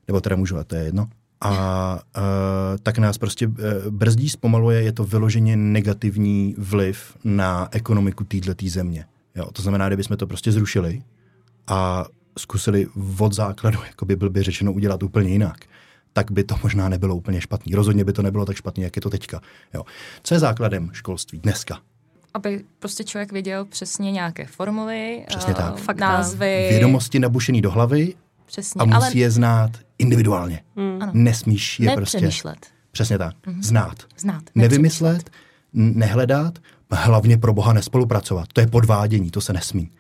[0.09, 1.09] nebo teda můžu, a to je jedno,
[1.41, 2.23] a uh,
[2.83, 3.55] tak nás prostě uh,
[3.91, 9.05] brzdí, zpomaluje, je to vyloženě negativní vliv na ekonomiku této země.
[9.35, 11.03] Jo, to znamená, kdybychom to prostě zrušili
[11.67, 12.05] a
[12.39, 12.87] zkusili
[13.19, 15.57] od základu, jako by byl by řečeno, udělat úplně jinak,
[16.13, 17.75] tak by to možná nebylo úplně špatný.
[17.75, 19.41] Rozhodně by to nebylo tak špatný, jak je to teďka.
[19.75, 19.85] Jo.
[20.23, 21.81] Co je základem školství dneska?
[22.35, 25.77] Aby prostě člověk věděl přesně nějaké formuly, Přesně eh, tak.
[25.77, 26.09] Fakta.
[26.09, 26.67] názvy.
[26.71, 28.15] Vědomosti nabušený do hlavy
[28.47, 30.61] Přesně, a musí ale je znát individuálně.
[30.77, 31.03] Hmm.
[31.03, 31.13] Ano.
[31.15, 32.17] Nesmíš je prostě...
[32.17, 33.35] nepřemýšlet, Přesně tak.
[33.61, 34.03] Znát.
[34.19, 34.43] znát.
[34.55, 35.31] Nevymyslet,
[35.73, 36.59] nehledat,
[36.91, 38.49] hlavně pro boha nespolupracovat.
[38.53, 39.91] To je podvádění, to se nesmí.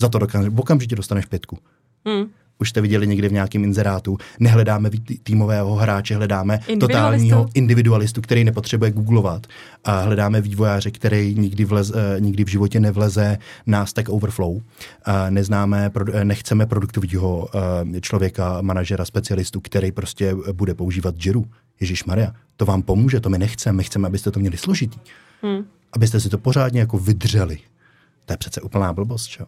[0.00, 1.58] Za to dokáže, okamžitě dostaneš pětku.
[2.06, 2.24] Hmm.
[2.64, 4.90] Už jste viděli někde v nějakém inzerátu, nehledáme
[5.22, 6.86] týmového hráče, hledáme Individualistu.
[6.86, 9.46] totálního individualistu, který nepotřebuje googlovat.
[9.84, 14.60] A hledáme vývojáře, který nikdy, vlez, eh, nikdy v životě nevleze na Stack Overflow.
[15.04, 17.48] A neznáme, eh, nechceme produktového
[17.96, 21.44] eh, člověka, manažera, specialistu, který prostě bude používat Jiru.
[21.80, 24.98] Ježíš Maria, to vám pomůže, to my nechceme, my chceme, abyste to měli složitý.
[25.42, 25.64] Hmm.
[25.92, 27.58] Abyste si to pořádně jako vydřeli.
[28.26, 29.44] To je přece úplná blbost, čo?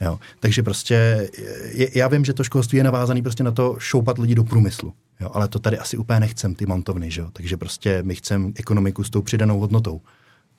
[0.00, 0.18] Jo.
[0.40, 1.28] Takže prostě
[1.70, 4.94] je, já vím, že to školství je navázané prostě na to šoupat lidi do průmyslu.
[5.20, 7.28] Jo, ale to tady asi úplně nechcem, ty montovny, že jo?
[7.32, 10.00] Takže prostě my chceme ekonomiku s tou přidanou hodnotou.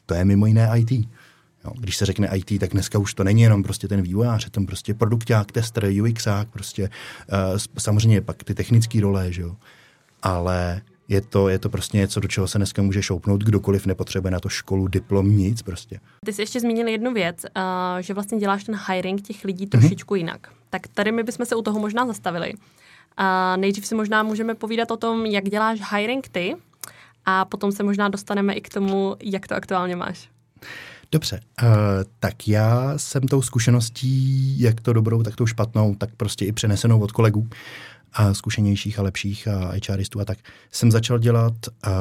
[0.06, 0.92] To je mimo jiné IT.
[1.66, 4.52] Jo, když se řekne IT, tak dneska už to není jenom prostě ten vývojář, je
[4.52, 6.90] tam prostě produkták, tester, UXák, prostě
[7.54, 9.56] uh, samozřejmě pak ty technické role, že jo.
[10.24, 14.32] Ale je to, je to prostě něco, do čeho se dneska může šoupnout kdokoliv, nepotřebuje
[14.32, 16.00] na to školu, diplom, nic prostě.
[16.26, 20.16] Ty jsi ještě zmínil jednu věc, uh, že vlastně děláš ten hiring těch lidí trošičku
[20.16, 20.48] jinak.
[20.70, 22.54] Tak tady my bychom se u toho možná zastavili.
[23.18, 26.56] A nejdřív si možná můžeme povídat o tom, jak děláš hiring ty
[27.26, 30.30] a potom se možná dostaneme i k tomu, jak to aktuálně máš.
[31.12, 31.70] Dobře, uh,
[32.20, 37.00] tak já jsem tou zkušeností, jak to dobrou, tak tou špatnou, tak prostě i přenesenou
[37.00, 37.48] od kolegů
[38.14, 40.38] a zkušenějších a lepších a HRistů a tak,
[40.72, 41.54] jsem začal dělat
[41.88, 41.94] uh,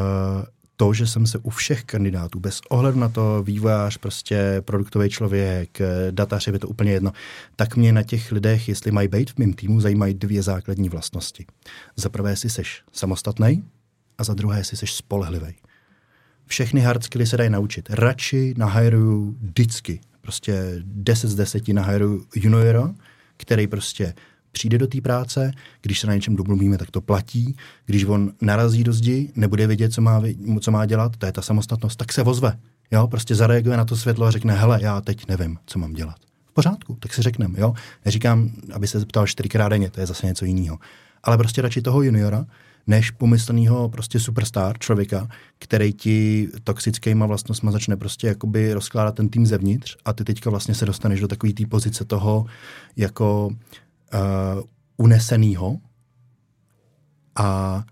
[0.76, 5.78] to, že jsem se u všech kandidátů, bez ohledu na to vývojář, prostě produktový člověk,
[6.10, 7.12] datař, je to úplně jedno,
[7.56, 11.46] tak mě na těch lidech, jestli mají být v mém týmu, zajímají dvě základní vlastnosti.
[11.96, 13.64] Za prvé, jestli seš samostatný
[14.18, 15.54] a za druhé, jestli seš spolehlivý
[16.50, 17.90] všechny hard skilly se dají naučit.
[17.90, 22.94] Radši nahajruju vždycky, prostě 10 z 10 nahajruju juniora,
[23.36, 24.14] který prostě
[24.52, 27.56] přijde do té práce, když se na něčem domluvíme, tak to platí.
[27.86, 30.22] Když on narazí do zdi, nebude vědět, co má,
[30.60, 32.58] co má dělat, to je ta samostatnost, tak se ozve.
[32.90, 36.16] Jo, prostě zareaguje na to světlo a řekne, hele, já teď nevím, co mám dělat.
[36.46, 37.74] V pořádku, tak si řekneme, jo.
[38.04, 40.78] Neříkám, aby se zeptal čtyřikrát denně, to je zase něco jiného.
[41.22, 42.46] Ale prostě radši toho juniora,
[42.86, 49.46] než pomyslného prostě superstar člověka, který ti toxickýma vlastnostma začne prostě jakoby rozkládat ten tým
[49.46, 52.46] zevnitř a ty teďka vlastně se dostaneš do takové té pozice toho
[52.96, 53.50] jako
[54.96, 55.78] unesenýho
[57.36, 57.82] a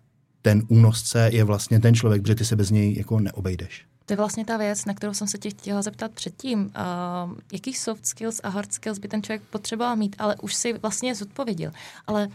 [0.42, 3.87] ten únosce je vlastně ten člověk, protože ty se bez něj jako neobejdeš.
[4.07, 6.61] To je vlastně ta věc, na kterou jsem se tě chtěla zeptat předtím.
[6.61, 10.78] Uh, jaký soft skills a hard skills by ten člověk potřeboval mít, ale už si
[10.78, 11.70] vlastně zodpověděl.
[12.07, 12.28] Ale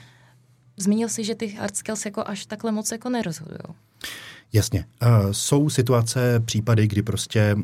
[0.78, 3.60] zmínil si, že ty hard skills jako až takhle moc jako nerozhodují.
[4.54, 4.86] Jasně.
[5.02, 7.56] Uh, jsou situace, případy, kdy prostě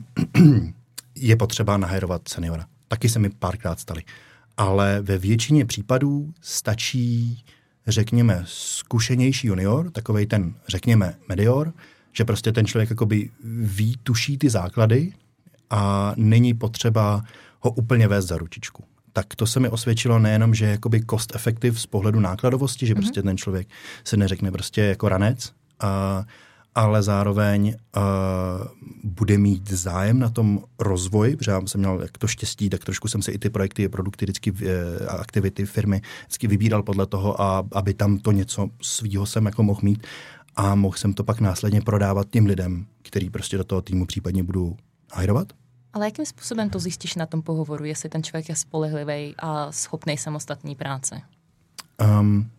[1.16, 2.66] je potřeba nahajrovat seniora.
[2.88, 4.04] Taky se mi párkrát staly.
[4.60, 7.44] Ale ve většině případů stačí,
[7.88, 11.74] řekněme, zkušenější junior, takovej ten, řekněme, medior,
[12.14, 15.14] že prostě ten člověk jakoby ví, tuší ty základy
[15.70, 17.24] a není potřeba
[17.60, 18.84] ho úplně vést za ručičku.
[19.14, 22.94] Tak to se mi osvědčilo nejenom, že je jakoby cost effective z pohledu nákladovosti, že
[22.94, 22.98] mm-hmm.
[22.98, 23.68] prostě ten člověk
[24.04, 26.26] se neřekne prostě jako ranec, a,
[26.80, 28.02] ale zároveň uh,
[29.04, 33.08] bude mít zájem na tom rozvoji, protože já jsem měl jak to štěstí, tak trošku
[33.08, 34.58] jsem si i ty projekty, produkty, vždycky uh,
[35.08, 39.80] aktivity firmy vždycky vybíral podle toho, a, aby tam to něco svýho jsem jako mohl
[39.84, 40.08] mít
[40.56, 44.44] a mohl jsem to pak následně prodávat těm lidem, který prostě do toho týmu případně
[44.44, 44.78] budu
[45.14, 45.54] hajrovat.
[45.94, 50.18] Ale jakým způsobem to zjistíš na tom pohovoru, jestli ten člověk je spolehlivý a schopný
[50.18, 51.22] samostatný práce?
[52.20, 52.50] Um,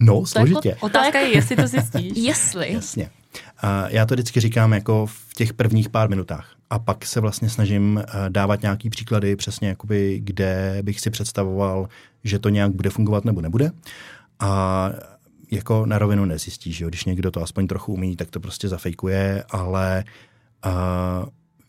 [0.00, 0.68] no, To je složitě.
[0.68, 2.12] jako- Otázka je, jestli to zjistíš.
[2.16, 2.72] Jestli.
[2.72, 3.10] Jasně.
[3.58, 6.54] A já to vždycky říkám jako v těch prvních pár minutách.
[6.70, 11.88] a pak se vlastně snažím eh, dávat nějaký příklady přesně, jakoby, kde bych si představoval,
[12.24, 13.70] že to nějak bude fungovat nebo nebude.
[14.40, 14.90] A
[15.50, 16.88] jako na rovinu nezjistí, že jo?
[16.88, 20.04] když někdo to aspoň trochu umí, tak to prostě zafejkuje, ale
[20.66, 20.72] uh,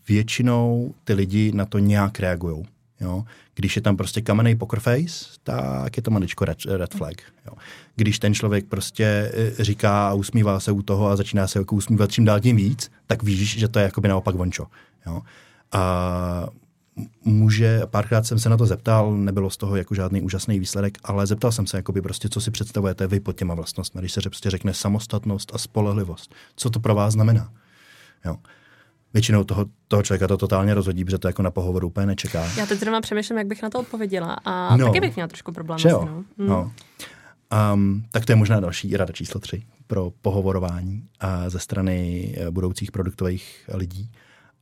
[0.08, 2.66] většinou ty lidi na to nějak reagují.
[3.02, 3.24] Jo?
[3.56, 7.22] Když je tam prostě kamenný poker face, tak je to maličko red, red flag.
[7.46, 7.54] Jo?
[7.96, 11.76] Když ten člověk prostě eh, říká a usmívá se u toho a začíná se jako
[11.76, 14.66] usmívat čím dál tím víc, tak víš, že to je jakoby naopak vončo.
[15.06, 15.22] Jo?
[15.72, 16.48] A
[17.24, 21.28] může, párkrát jsem se na to zeptal, nebylo z toho jako žádný úžasný výsledek, ale
[21.28, 24.50] zeptal jsem se, jakoby prostě, co si představujete vy pod těma vlastnostmi, když se prostě
[24.50, 26.36] řekne samostatnost a spolehlivost.
[26.56, 27.52] Co to pro vás znamená?
[28.26, 28.38] Jo
[29.14, 32.46] většinou toho, toho člověka to totálně rozhodí, protože to jako na pohovoru úplně nečeká.
[32.58, 35.52] Já teď zrovna přemýšlím, jak bych na to odpověděla a no, taky bych měla trošku
[35.52, 35.80] problém.
[35.80, 36.06] Že jo?
[36.06, 36.24] No.
[36.38, 36.48] Mm.
[36.48, 36.72] no.
[37.74, 42.52] Um, tak to je možná další rada číslo tři pro pohovorování a ze strany eh,
[42.52, 44.12] budoucích produktových lidí.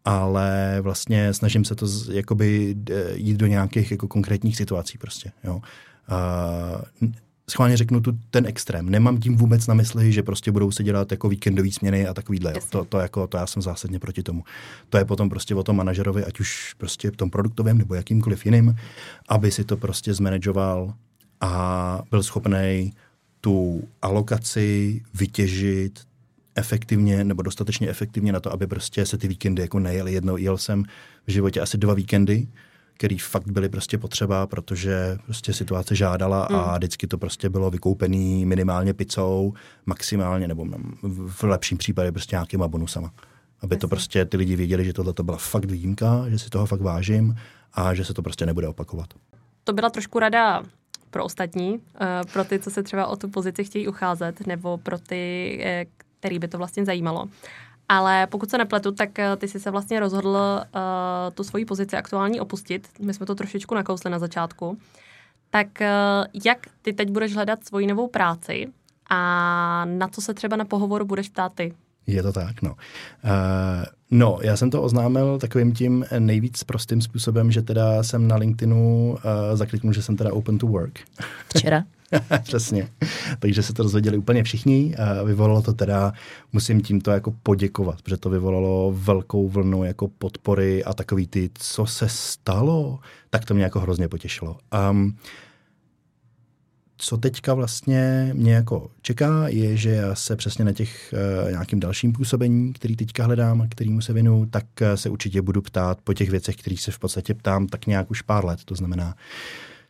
[0.05, 2.75] Ale vlastně snažím se to z, jakoby
[3.13, 5.31] jít do nějakých jako konkrétních situací prostě.
[5.43, 5.55] Jo.
[5.55, 7.09] Uh,
[7.49, 8.89] schválně řeknu tu ten extrém.
[8.89, 12.53] Nemám tím vůbec na mysli, že prostě budou se dělat jako víkendové směny a takovýhle.
[12.55, 12.61] Jo.
[12.69, 14.43] To, to, jako, to já jsem zásadně proti tomu.
[14.89, 18.45] To je potom prostě o tom manažerovi, ať už prostě v tom produktovém nebo jakýmkoliv
[18.45, 18.75] jiným,
[19.29, 20.93] aby si to prostě zmanežoval
[21.41, 22.93] a byl schopný
[23.41, 25.99] tu alokaci vytěžit
[26.55, 30.37] efektivně nebo dostatečně efektivně na to, aby prostě se ty víkendy jako nejeli jednou.
[30.37, 30.83] Jel jsem
[31.27, 32.47] v životě asi dva víkendy,
[32.97, 36.55] který fakt byly prostě potřeba, protože prostě situace žádala mm.
[36.55, 36.75] a hmm.
[36.75, 39.53] vždycky to prostě bylo vykoupený minimálně pizzou,
[39.85, 40.65] maximálně, nebo
[41.27, 43.11] v lepším případě prostě nějakýma bonusama.
[43.61, 46.65] Aby to prostě ty lidi věděli, že tohle to byla fakt výjimka, že si toho
[46.65, 47.35] fakt vážím
[47.73, 49.07] a že se to prostě nebude opakovat.
[49.63, 50.63] To byla trošku rada
[51.09, 54.99] pro ostatní, eh, pro ty, co se třeba o tu pozici chtějí ucházet, nebo pro
[54.99, 55.85] ty, eh,
[56.19, 57.25] který by to vlastně zajímalo.
[57.89, 61.97] Ale pokud se nepletu, tak eh, ty jsi se vlastně rozhodl uh, tu svoji pozici
[61.97, 62.89] aktuální opustit.
[62.99, 64.77] My jsme to trošičku nakousli na začátku.
[65.49, 68.73] Tak uh, jak ty teď budeš hledat svoji novou práci
[69.09, 71.73] a na co se třeba na pohovoru budeš ptát ty?
[72.07, 72.69] Je to tak, no.
[72.69, 78.35] Uh, no, já jsem to oznámil takovým tím nejvíc prostým způsobem, že teda jsem na
[78.35, 79.19] LinkedInu uh,
[79.53, 80.99] zakliknul, že jsem teda open to work.
[81.55, 81.83] Včera?
[82.43, 82.89] Přesně.
[83.39, 84.95] Takže se to rozvěděli úplně všichni.
[84.95, 86.13] A vyvolalo to teda,
[86.53, 91.85] musím tímto jako poděkovat, protože to vyvolalo velkou vlnu jako podpory a takový ty, co
[91.85, 94.57] se stalo, tak to mě jako hrozně potěšilo.
[94.91, 95.17] Um,
[96.97, 101.79] co teďka vlastně mě jako čeká, je, že já se přesně na těch uh, nějakým
[101.79, 106.01] dalším působení, který teďka hledám a kterýmu se věnu, tak uh, se určitě budu ptát
[106.01, 108.59] po těch věcech, kterých se v podstatě ptám tak nějak už pár let.
[108.65, 109.15] To znamená,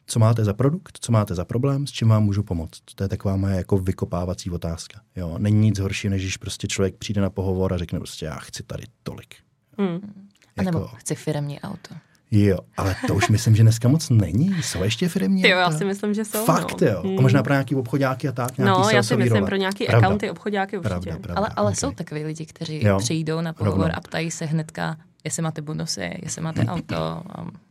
[0.08, 2.82] co máte za produkt, co máte za problém, s čím vám můžu pomoct.
[2.96, 5.02] To je taková moje jako vykopávací otázka.
[5.16, 8.36] Jo, není nic horší, než když prostě člověk přijde na pohovor a řekne prostě, já
[8.36, 9.36] chci tady tolik.
[9.78, 10.00] Hmm.
[10.58, 10.70] Jako...
[10.70, 11.96] A nebo chci firmní auto.
[12.32, 14.56] Jo, ale to už myslím, že dneska moc není.
[14.64, 15.50] Jsou ještě firmy?
[15.50, 16.46] Jo, já si myslím, že jsou.
[16.46, 16.88] Fakt, no.
[16.88, 17.02] jo.
[17.04, 17.20] Hmm.
[17.20, 19.48] A možná pro nějaký obchodáky a tak, nějaký No, já si myslím role.
[19.48, 20.08] pro nějaký pravda.
[20.08, 20.90] accounty, obchodáky určitě.
[20.90, 21.76] Pravda, pravda, ale, ale okay.
[21.76, 22.98] jsou takový lidi, kteří jo.
[23.00, 23.98] přijdou na pohovor Rovno.
[23.98, 27.24] a ptají se hnedka, jestli máte bonusy, jestli máte auto.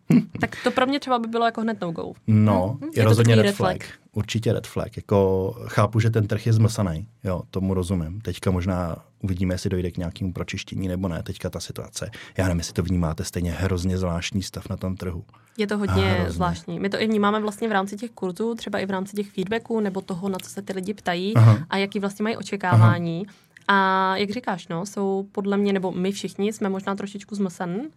[0.40, 2.12] tak to pro mě třeba by bylo jako hned no go.
[2.26, 2.90] No, hmm?
[2.94, 3.84] je, je rozhodně red flag.
[3.84, 3.98] flag.
[4.12, 4.96] Určitě red flag.
[4.96, 7.08] Jako chápu, že ten trh je zmlsaný.
[7.24, 8.20] Jo, tomu rozumím.
[8.20, 11.22] Teďka možná uvidíme, jestli dojde k nějakému pročištění nebo ne.
[11.22, 12.10] Teďka ta situace.
[12.36, 15.24] Já nevím, jestli to vnímáte stejně hrozně zvláštní stav na tom trhu.
[15.58, 16.32] Je to hodně hrozně.
[16.32, 16.80] zvláštní.
[16.80, 19.80] My to i vnímáme vlastně v rámci těch kurzů, třeba i v rámci těch feedbacků
[19.80, 21.58] nebo toho, na co se ty lidi ptají Aha.
[21.70, 23.26] a jaký vlastně mají očekávání.
[23.26, 23.36] Aha.
[23.68, 27.90] A jak říkáš, no, jsou podle mě, nebo my všichni jsme možná trošičku zmlsen,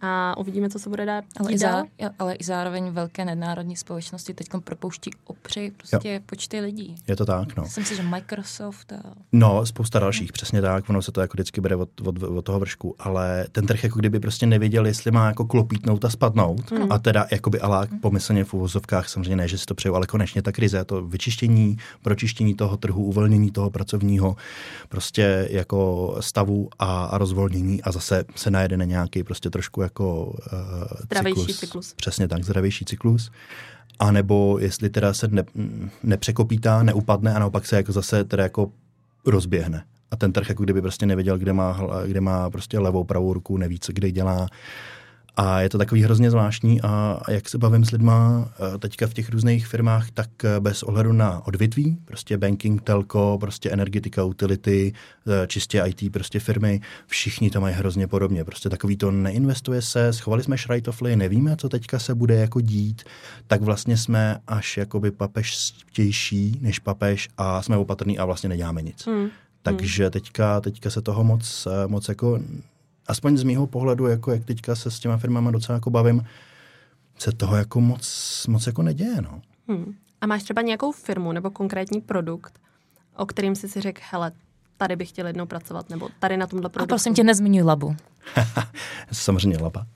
[0.00, 1.84] a uvidíme, co se bude dát ale i, zá,
[2.18, 6.20] ale i zároveň velké nadnárodní společnosti teď propouští opři prostě jo.
[6.26, 6.94] počty lidí.
[7.08, 7.62] Je to tak, no.
[7.62, 9.02] Myslím si, že Microsoft a...
[9.32, 12.60] No, spousta dalších, přesně tak, ono se to jako vždycky bere od, od, od toho
[12.60, 16.92] vršku, ale ten trh jako kdyby prostě nevěděl, jestli má jako klopítnout a spadnout mm.
[16.92, 17.98] a teda jakoby alá mm.
[17.98, 21.76] pomyslně v uvozovkách, samozřejmě ne, že si to přeju, ale konečně ta krize, to vyčištění,
[22.02, 24.36] pročištění toho trhu, uvolnění toho pracovního
[24.88, 30.24] prostě jako stavu a, a rozvolnění a zase se najede na nějaký prostě trošku jako
[30.24, 30.34] uh,
[31.02, 31.60] zdravější cyklus.
[31.60, 31.94] cyklus.
[31.94, 33.30] Přesně tak, zdravější cyklus.
[33.98, 35.44] A nebo jestli teda se ne,
[36.02, 38.72] nepřekopítá, neupadne a naopak se jako zase teda jako
[39.26, 39.84] rozběhne.
[40.10, 43.56] A ten trh jako kdyby prostě nevěděl, kde má, kde má prostě levou, pravou ruku,
[43.56, 44.48] neví, co kde dělá.
[45.40, 49.14] A je to takový hrozně zvláštní a jak se bavím s lidma eh, teďka v
[49.14, 54.92] těch různých firmách, tak eh, bez ohledu na odvětví, prostě banking, telco, prostě energetika, utility,
[55.26, 58.44] eh, čistě IT prostě firmy, všichni to mají hrozně podobně.
[58.44, 63.02] Prostě takový to neinvestuje se, schovali jsme šrajtofly, nevíme, co teďka se bude jako dít,
[63.46, 69.06] tak vlastně jsme až jakoby papežštější než papež a jsme opatrní a vlastně neděláme nic.
[69.06, 69.28] Hmm.
[69.62, 72.40] Takže teďka, teďka se toho moc, moc jako
[73.08, 76.24] aspoň z mýho pohledu, jako jak teďka se s těma firmama docela jako bavím,
[77.18, 79.40] se toho jako moc, moc jako neděje, no.
[79.68, 79.94] Hmm.
[80.20, 82.58] A máš třeba nějakou firmu nebo konkrétní produkt,
[83.16, 84.32] o kterým jsi si řekl, hele,
[84.76, 86.92] tady bych chtěl jednou pracovat, nebo tady na tomhle produktu.
[86.92, 87.96] A prosím tě, nezmiňuj labu.
[89.12, 89.86] Samozřejmě lapa.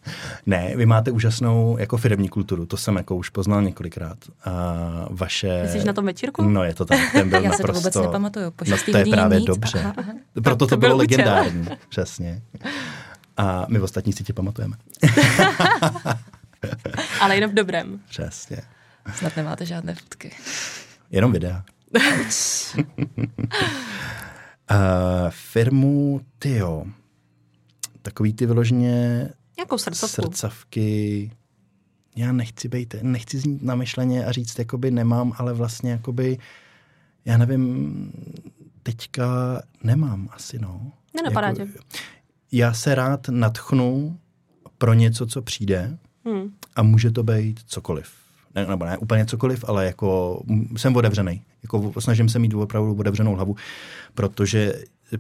[0.47, 4.19] Ne, vy máte úžasnou jako firmní kulturu, to jsem jako už poznal několikrát.
[4.45, 4.53] A
[5.11, 5.69] vaše...
[5.69, 6.43] Jsi na tom večírku?
[6.43, 7.81] No je to tak, ten byl Já naprosto...
[7.81, 9.47] se to vůbec nepamatuju, po no, to je právě nic.
[9.47, 9.81] dobře.
[9.81, 10.13] Aha, aha.
[10.33, 12.43] Proto to, to bylo byl legendární, přesně.
[13.37, 14.77] A my v ostatní si tě pamatujeme.
[17.21, 18.01] Ale jenom v dobrém.
[18.09, 18.57] Přesně.
[19.15, 20.33] Snad nemáte žádné fotky.
[21.11, 21.65] Jenom videa.
[24.71, 24.71] Uh,
[25.31, 26.85] firmu, tyjo,
[28.03, 29.29] takový ty vyloženě
[29.59, 30.23] Jakou srdcovku?
[30.23, 31.31] srdcavky,
[32.17, 36.39] já nechci být, nechci znít namyšleně a říct, jakoby nemám, ale vlastně jakoby,
[37.25, 38.13] já nevím,
[38.83, 39.27] teďka
[39.85, 40.93] nemám asi, no.
[41.17, 41.99] Nenapadá jako, tě.
[42.53, 44.19] Já se rád natchnu
[44.79, 46.53] pro něco, co přijde Hmm.
[46.77, 48.13] a může to být cokoliv.
[48.55, 50.43] Ne, nebo ne úplně cokoliv, ale jako
[50.77, 51.43] jsem otevřený.
[51.63, 53.57] Jako snažím se mít opravdu otevřenou hlavu,
[54.15, 54.75] protože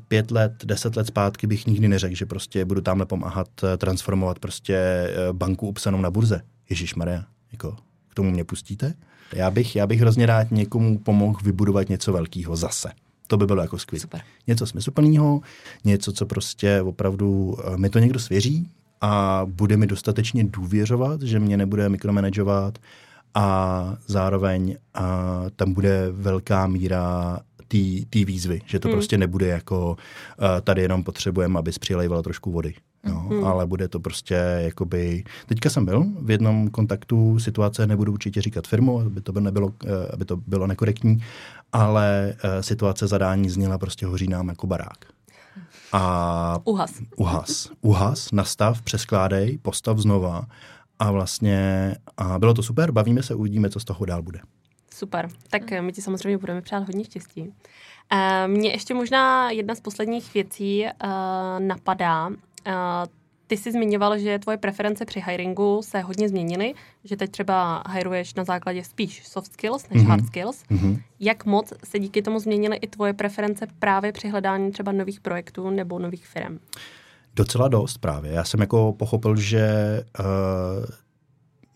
[0.08, 4.38] pět let, deset let zpátky bych nikdy neřekl, že prostě budu tamhle pomáhat eh, transformovat
[4.38, 6.40] prostě eh, banku upsanou na burze.
[6.70, 7.76] Ježíš Maria, jako
[8.08, 8.94] k tomu mě pustíte?
[9.32, 12.90] Já bych, já bych hrozně rád někomu pomohl vybudovat něco velkého zase.
[13.32, 14.22] To by bylo jako skvělé.
[14.46, 15.40] Něco smysluplného,
[15.84, 18.68] něco, co prostě opravdu eh, mi to někdo svěří
[19.00, 22.78] a bude mi dostatečně důvěřovat, že mě nebude mikromanagovat
[23.34, 27.38] a zároveň a tam bude velká míra
[28.10, 28.94] té výzvy, že to hmm.
[28.94, 32.74] prostě nebude jako uh, tady jenom potřebujeme, aby přilejvala trošku vody.
[33.06, 33.44] No, hmm.
[33.44, 35.24] Ale bude to prostě jakoby...
[35.46, 39.72] Teďka jsem byl v jednom kontaktu, situace nebudu určitě říkat firmu, aby to nebylo, uh,
[40.12, 41.22] aby to bylo nekorektní,
[41.72, 45.04] ale uh, situace zadání zněla prostě hoří nám jako barák.
[45.92, 46.90] A Uhas.
[47.16, 47.70] uhas.
[47.80, 50.46] Uhas, nastav, přeskládej, postav znova
[50.98, 54.40] a vlastně a bylo to super, bavíme se, uvidíme, co z toho dál bude.
[54.94, 55.28] Super.
[55.50, 57.54] Tak eh, my ti samozřejmě budeme přát hodně štěstí.
[58.12, 60.92] Eh, Mně ještě možná jedna z posledních věcí eh,
[61.58, 62.30] napadá.
[63.46, 66.74] Ty jsi zmiňoval, že tvoje preference při hiringu se hodně změnily,
[67.04, 70.10] že teď třeba hiruješ na základě spíš soft skills než Mhm.
[70.10, 70.64] hard skills.
[70.70, 70.98] Mhm.
[71.20, 75.70] Jak moc se díky tomu změnily i tvoje preference právě při hledání třeba nových projektů
[75.70, 76.58] nebo nových firm?
[77.36, 78.32] Docela dost právě.
[78.32, 79.68] Já jsem jako pochopil, že
[80.20, 80.24] uh,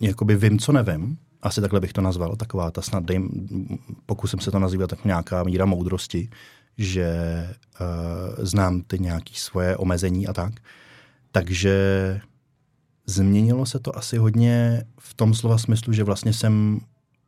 [0.00, 1.18] jakoby vím, co nevím.
[1.42, 2.36] Asi takhle bych to nazval.
[2.36, 3.28] Taková ta snad, dejm,
[4.06, 6.28] pokusím se to nazývat tak nějaká míra moudrosti,
[6.78, 7.08] že
[7.80, 7.86] uh,
[8.44, 10.52] znám ty nějaké svoje omezení a tak.
[11.36, 12.20] Takže
[13.06, 16.80] změnilo se to asi hodně v tom slova smyslu, že vlastně jsem,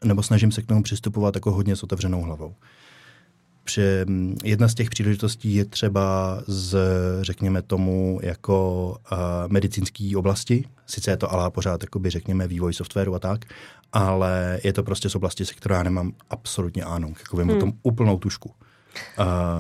[0.05, 2.55] nebo snažím se k tomu přistupovat jako hodně s otevřenou hlavou.
[3.65, 3.83] Při,
[4.45, 6.79] jedna z těch příležitostí je třeba z,
[7.23, 10.65] řekněme tomu, jako uh, medicínské oblasti.
[10.87, 13.45] Sice je to ale pořád, jakoby, řekněme, vývoj softwaru a tak,
[13.93, 17.15] ale je to prostě z oblasti, se kterou já nemám absolutně ánou.
[17.19, 17.57] Jako vím hmm.
[17.57, 18.55] o tom úplnou tušku.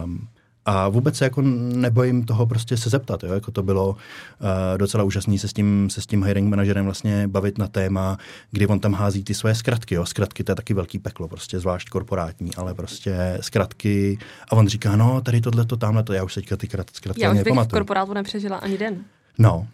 [0.04, 0.28] Um,
[0.68, 3.22] a vůbec se jako nebojím toho prostě se zeptat.
[3.22, 3.32] Jo?
[3.32, 3.96] Jako to bylo uh,
[4.76, 8.18] docela úžasný se s, tím, se s tím hiring manažerem vlastně bavit na téma,
[8.50, 9.94] kdy on tam hází ty svoje zkratky.
[9.94, 10.06] Jo?
[10.06, 14.18] Zkratky to je taky velký peklo, prostě zvlášť korporátní, ale prostě zkratky.
[14.48, 17.22] A on říká, no tady tohle, to, tamhle to, já už teďka ty krat- zkratky
[17.22, 19.04] Já už bych v korporátu nepřežila ani den.
[19.38, 19.66] No,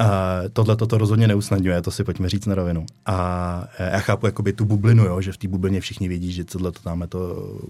[0.00, 0.06] Uh,
[0.52, 2.86] tohle to rozhodně neusnadňuje, to si pojďme říct na rovinu.
[3.06, 6.44] A uh, já chápu jakoby tu bublinu, jo, že v té bublině všichni vědí, že
[6.44, 7.18] tohle to tamhle to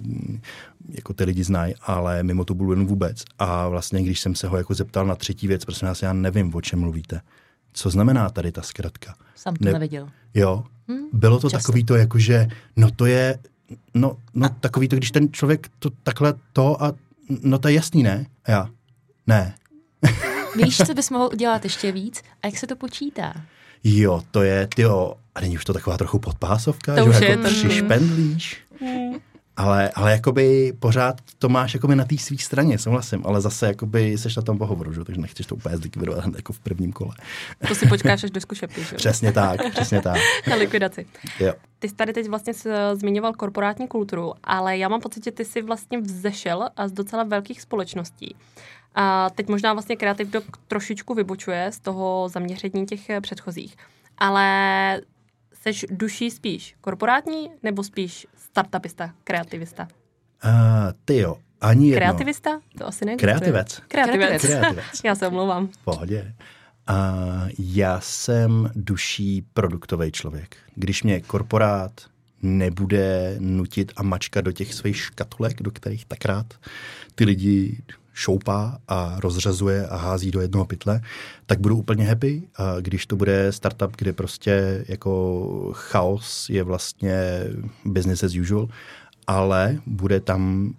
[0.01, 0.41] mm,
[0.89, 3.25] jako ty lidi znají, ale mimo tu bublinu vůbec.
[3.39, 6.55] A vlastně, když jsem se ho jako zeptal na třetí věc, prosím vás, já nevím,
[6.55, 7.21] o čem mluvíte.
[7.73, 9.15] Co znamená tady ta zkratka?
[9.37, 10.09] Sam to Ne- neviděl.
[10.35, 11.63] Jo, Hmm, bylo to často.
[11.67, 13.39] takový to, jako že no to je,
[13.95, 16.93] no, no takový to, když ten člověk to takhle to a
[17.43, 18.27] no to je jasný, ne?
[18.45, 18.69] A já,
[19.27, 19.55] ne.
[20.57, 22.23] Víš, co bys mohl udělat ještě víc?
[22.43, 23.35] A jak se to počítá?
[23.85, 27.23] Jo, to je, tyjo, a není už to taková trochu podpásovka, To že už ho
[27.25, 28.59] je jako to- přišpendlíš.
[29.57, 34.19] Ale, ale jakoby pořád to máš jakoby na té své straně, souhlasím, ale zase jakoby
[34.19, 35.05] seš na tom pohovoru, že?
[35.05, 37.15] takže nechceš to úplně zlikvidovat jako v prvním kole.
[37.69, 38.89] To si počkáš až do zkušebky, že?
[38.93, 38.97] jo?
[38.97, 40.17] Přesně tak, přesně tak.
[40.51, 41.07] Na likvidaci.
[41.41, 41.53] Jo.
[41.79, 42.53] Ty jsi tady teď vlastně
[42.95, 47.25] zmiňoval korporátní kulturu, ale já mám pocit, že ty jsi vlastně vzešel a z docela
[47.25, 48.37] velkých společností.
[48.95, 53.77] A teď možná vlastně Creative Dog trošičku vybočuje z toho zaměření těch eh, předchozích,
[54.19, 55.01] ale
[55.63, 59.89] seš duší spíš korporátní nebo spíš startupista, kreativista?
[60.45, 60.51] Uh,
[61.05, 61.99] ty jo, ani jedno.
[61.99, 62.61] Kreativista?
[62.79, 63.35] To asi neexistuje.
[63.35, 63.83] Kreativec.
[63.89, 64.43] Kreativec.
[64.43, 65.01] Kreativec.
[65.05, 65.69] Já se omlouvám.
[65.69, 66.35] V pohodě.
[66.87, 67.15] A
[67.59, 70.57] já jsem duší produktový člověk.
[70.75, 71.93] Když mě korporát
[72.43, 76.47] nebude nutit a mačkat do těch svých škatulek, do kterých tak rád
[77.15, 77.83] ty lidi
[78.13, 81.01] šoupá a rozřazuje a hází do jednoho pytle,
[81.47, 82.43] tak budu úplně happy.
[82.57, 87.45] A když to bude startup, kde prostě jako chaos je vlastně
[87.85, 88.69] business as usual,
[89.27, 90.75] ale bude tam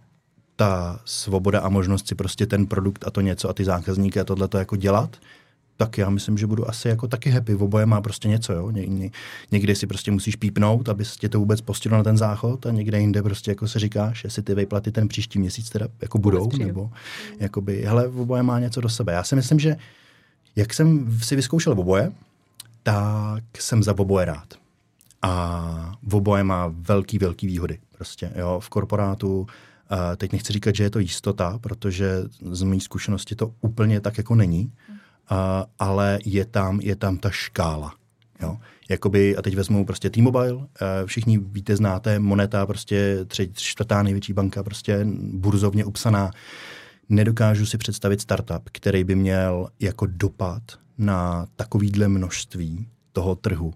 [0.55, 4.23] ta svoboda a možnost si prostě ten produkt a to něco a ty zákazníky a
[4.23, 5.17] tohle to jako dělat,
[5.77, 7.55] tak já myslím, že budu asi jako taky happy.
[7.55, 8.71] V oboje má prostě něco, jo.
[8.71, 9.11] Ně, ně,
[9.51, 12.99] někdy si prostě musíš pípnout, aby tě to vůbec postihlo na ten záchod a někde
[12.99, 16.91] jinde prostě jako se říkáš, jestli ty vejplaty ten příští měsíc teda jako budou, nebo
[17.39, 19.13] jakoby, hele, v oboje má něco do sebe.
[19.13, 19.75] Já si myslím, že
[20.55, 22.11] jak jsem si vyzkoušel v oboje,
[22.83, 24.53] tak jsem za oboje rád.
[25.21, 27.79] A v oboje má velký, velký výhody.
[27.95, 29.47] Prostě, jo, v korporátu
[29.89, 34.17] a teď nechci říkat, že je to jistota, protože z mé zkušenosti to úplně tak
[34.17, 34.71] jako není,
[35.79, 37.93] ale je tam, je tam ta škála.
[38.41, 38.57] Jo.
[38.89, 40.67] Jakoby, a teď vezmu prostě T-Mobile,
[41.05, 46.31] všichni víte, znáte, Moneta, prostě třetí, čtvrtá největší banka, prostě burzovně upsaná.
[47.09, 50.63] Nedokážu si představit startup, který by měl jako dopad
[50.97, 53.73] na takovýhle množství toho trhu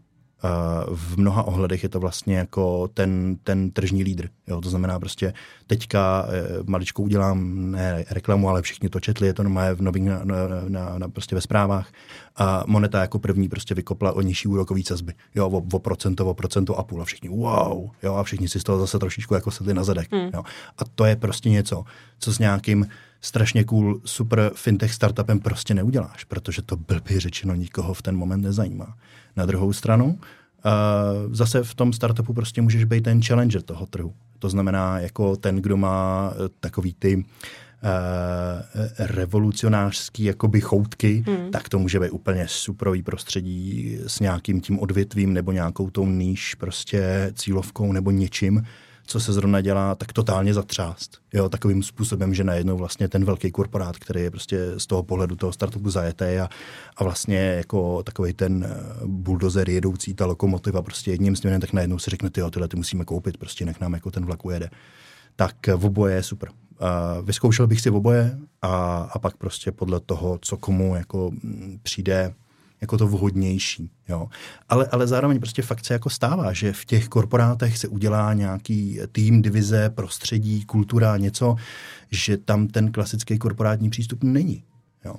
[0.91, 4.29] v mnoha ohledech je to vlastně jako ten, ten tržní lídr.
[4.47, 4.61] Jo?
[4.61, 5.33] To znamená prostě
[5.67, 10.05] teďka eh, maličko udělám ne reklamu, ale všichni to četli, je to normálně v novin,
[10.05, 10.35] na, na,
[10.67, 11.91] na, na, prostě ve zprávách.
[12.35, 15.13] A Moneta jako první prostě vykopla o nižší úrokový sazby.
[15.35, 17.89] Jo, o, o procento, o procento a půl a všichni wow.
[18.03, 20.11] Jo, a všichni si z toho zase trošičku jako sedli na zadek.
[20.11, 20.29] Hmm.
[20.33, 20.43] Jo.
[20.77, 21.83] A to je prostě něco,
[22.19, 22.87] co s nějakým
[23.21, 28.41] strašně cool super fintech startupem prostě neuděláš, protože to blbě řečeno nikoho v ten moment
[28.41, 28.97] nezajímá.
[29.35, 34.13] Na druhou stranu, uh, zase v tom startupu prostě můžeš být ten challenger toho trhu.
[34.39, 37.23] To znamená jako ten, kdo má eh, takový ty uh,
[38.99, 41.51] revolucionářský jakoby choutky, hmm.
[41.51, 46.55] tak to může být úplně suprový prostředí s nějakým tím odvětvím nebo nějakou tou níž
[46.55, 48.63] prostě cílovkou nebo něčím,
[49.07, 51.17] co se zrovna dělá, tak totálně zatřást.
[51.33, 55.35] Jo, takovým způsobem, že najednou vlastně ten velký korporát, který je prostě z toho pohledu
[55.35, 56.49] toho startupu zajetý a,
[56.97, 61.99] a vlastně jako takový ten eh, buldozer jedoucí, ta lokomotiva prostě jedním směrem, tak najednou
[61.99, 64.69] si řekne, ty tyhle ty musíme koupit, prostě nech nám jako ten vlak ujede.
[65.35, 66.49] Tak v oboje je super.
[66.49, 71.31] Uh, vyzkoušel bych si v oboje a, a pak prostě podle toho, co komu jako
[71.31, 72.33] mm, přijde,
[72.81, 73.91] jako to vhodnější.
[74.09, 74.27] Jo.
[74.69, 78.99] Ale, ale zároveň prostě fakt se jako stává, že v těch korporátech se udělá nějaký
[79.11, 81.55] tým, divize, prostředí, kultura, něco,
[82.11, 84.63] že tam ten klasický korporátní přístup není.
[85.05, 85.15] Jo.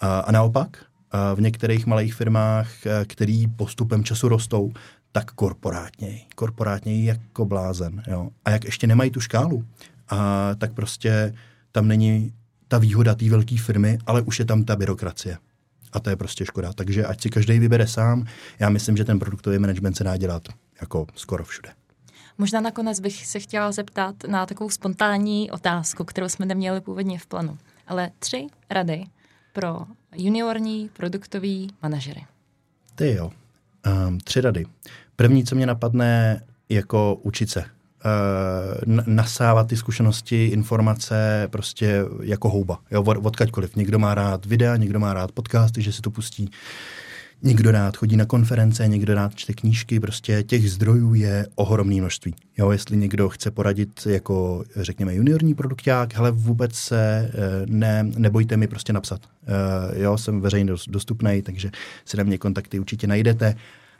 [0.00, 2.68] A, a naopak, a v některých malých firmách,
[3.04, 4.72] který postupem času rostou,
[5.12, 6.20] tak korporátněji.
[6.34, 8.02] Korporátněji jako blázen.
[8.06, 8.30] Jo.
[8.44, 9.64] A jak ještě nemají tu škálu,
[10.08, 11.34] a tak prostě
[11.72, 12.32] tam není
[12.68, 15.38] ta výhoda té velké firmy, ale už je tam ta byrokracie.
[15.92, 16.72] A to je prostě škoda.
[16.72, 18.26] Takže ať si každý vybere sám,
[18.58, 20.48] já myslím, že ten produktový management se dá dělat
[20.80, 21.68] jako skoro všude.
[22.38, 27.26] Možná nakonec bych se chtěla zeptat na takovou spontánní otázku, kterou jsme neměli původně v
[27.26, 27.58] plánu.
[27.86, 29.04] Ale tři rady
[29.52, 29.80] pro
[30.16, 32.26] juniorní produktový manažery.
[32.94, 33.30] Ty jo.
[34.08, 34.66] Um, tři rady.
[35.16, 37.64] První, co mě napadne, jako učit se
[38.04, 43.76] uh, nasávat ty zkušenosti, informace prostě jako houba, jo, od, odkaďkoliv.
[43.76, 46.50] Někdo má rád videa, někdo má rád podcasty, že si to pustí.
[47.42, 52.34] Někdo rád chodí na konference, někdo rád čte knížky, prostě těch zdrojů je ohromné množství.
[52.58, 58.56] Jo, jestli někdo chce poradit jako, řekněme, juniorní produkták, ale vůbec se eh, ne, nebojte
[58.56, 59.20] mi prostě napsat.
[59.24, 61.70] Uh, jo, jsem veřejně dostupný, takže
[62.04, 63.54] si na mě kontakty určitě najdete.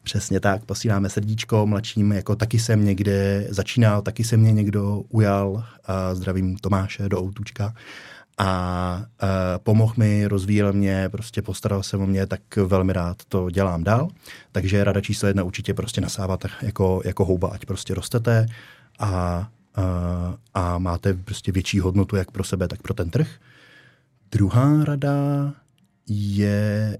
[0.09, 5.65] Přesně tak, posíláme srdíčko mladším, jako taky jsem někde začínal, taky se mě někdo ujal,
[5.85, 7.75] a zdravím Tomáše do Outučka
[8.39, 9.07] a, a
[9.59, 14.09] pomohl mi, rozvíjel mě, prostě postaral se o mě, tak velmi rád to dělám dál.
[14.53, 18.47] Takže rada číslo jedna určitě prostě nasávat jako, jako houba, ať prostě rostete
[18.99, 19.49] a, a,
[20.55, 23.29] a máte prostě větší hodnotu jak pro sebe, tak pro ten trh.
[24.31, 25.15] Druhá rada
[26.07, 26.99] je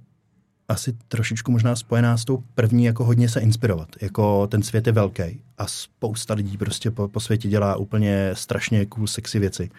[0.69, 3.89] asi trošičku možná spojená s tou první, jako hodně se inspirovat.
[4.01, 8.87] Jako ten svět je velký a spousta lidí prostě po, po světě dělá úplně strašně
[8.87, 9.71] cool, sexy věci.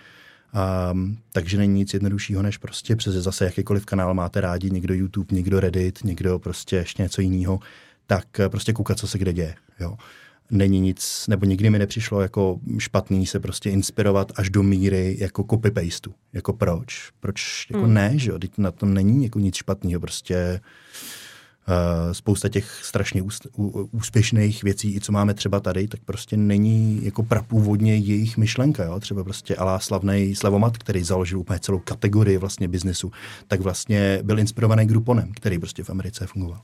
[0.92, 5.36] Um, takže není nic jednoduššího, než prostě přes zase jakýkoliv kanál máte rádi, někdo YouTube,
[5.36, 7.60] někdo Reddit, někdo prostě ještě něco jiného,
[8.08, 9.56] tak prostě koukat, co se kde děje.
[9.80, 9.98] Jo
[10.52, 15.44] není nic, nebo nikdy mi nepřišlo jako špatný se prostě inspirovat až do míry jako
[15.44, 16.14] copy-pasteu.
[16.34, 17.12] Jako proč?
[17.20, 17.94] Proč jako mm.
[17.94, 18.40] ne, že jo?
[18.40, 20.62] Teď na tom není jako nic špatného, prostě
[21.68, 26.38] uh, spousta těch strašně ús, ú, úspěšných věcí, i co máme třeba tady, tak prostě
[26.38, 29.00] není jako prapůvodně jejich myšlenka, jo?
[29.00, 33.12] Třeba prostě Alá slavný Slavomat, který založil úplně celou kategorii vlastně biznesu,
[33.48, 36.62] tak vlastně byl inspirovaný Grouponem, který prostě v Americe fungoval.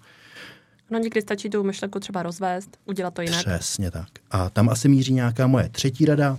[0.91, 3.45] No někdy stačí tu myšlenku třeba rozvést, udělat to jinak.
[3.45, 4.07] Přesně tak.
[4.31, 6.38] A tam asi míří nějaká moje třetí rada.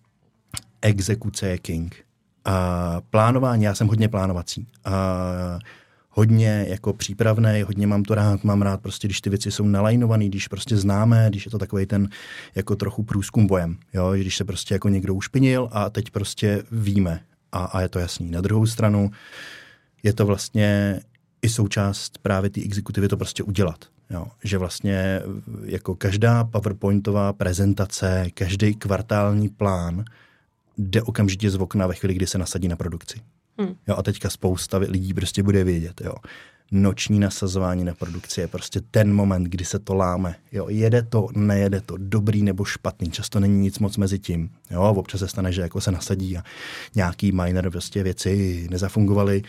[0.82, 2.04] Exekuce je king.
[2.44, 4.66] A plánování, já jsem hodně plánovací.
[4.84, 5.58] A
[6.10, 10.26] hodně jako přípravný, hodně mám to rád, mám rád prostě, když ty věci jsou nalajnované,
[10.26, 12.08] když prostě známe, když je to takový ten
[12.54, 17.20] jako trochu průzkum bojem, jo, když se prostě jako někdo ušpinil a teď prostě víme
[17.52, 18.30] a, a je to jasný.
[18.30, 19.10] Na druhou stranu
[20.02, 21.00] je to vlastně
[21.42, 23.84] i součást právě té exekutivy to prostě udělat.
[24.10, 25.22] Jo, že vlastně
[25.64, 30.04] jako každá PowerPointová prezentace, každý kvartální plán
[30.78, 33.20] jde okamžitě z okna ve chvíli, kdy se nasadí na produkci.
[33.58, 33.74] Hmm.
[33.88, 36.00] Jo, a teďka spousta lidí prostě bude vědět.
[36.04, 36.14] Jo.
[36.74, 40.34] Noční nasazování na produkci je prostě ten moment, kdy se to láme.
[40.52, 44.50] Jo, jede to, nejede to, dobrý nebo špatný, často není nic moc mezi tím.
[44.70, 46.42] Jo, občas se stane, že jako se nasadí a
[46.94, 49.42] nějaký minor prostě věci nezafungovaly,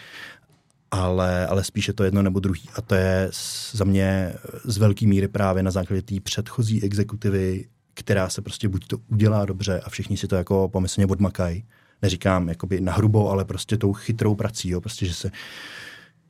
[0.94, 2.62] ale, ale spíše to jedno nebo druhý.
[2.76, 3.30] A to je
[3.72, 4.34] za mě
[4.64, 9.46] z velké míry právě na základě té předchozí exekutivy, která se prostě buď to udělá
[9.46, 11.66] dobře a všichni si to jako pomyslně odmakají,
[12.02, 15.32] neříkám jakoby na hrubo, ale prostě tou chytrou prací, jo, prostě, že se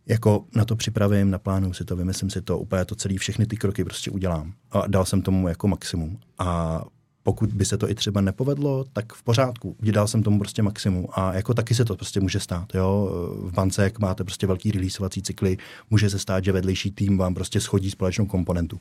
[0.05, 3.57] jako na to připravím, naplánuju si to, vymyslím si to, úplně to celý, všechny ty
[3.57, 4.53] kroky prostě udělám.
[4.71, 6.19] A dal jsem tomu jako maximum.
[6.39, 6.81] A
[7.23, 9.75] pokud by se to i třeba nepovedlo, tak v pořádku.
[9.81, 11.07] Udělal jsem tomu prostě maximum.
[11.11, 12.75] A jako taky se to prostě může stát.
[12.75, 13.09] Jo?
[13.43, 15.57] V bance, jak máte prostě velký releaseovací cykly,
[15.89, 18.79] může se stát, že vedlejší tým vám prostě schodí společnou komponentu.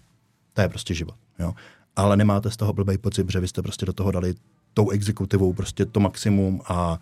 [0.52, 1.14] To je prostě život.
[1.38, 1.52] Jo?
[1.96, 4.34] Ale nemáte z toho blbý pocit, že vy jste prostě do toho dali
[4.74, 7.00] tou exekutivou prostě to maximum a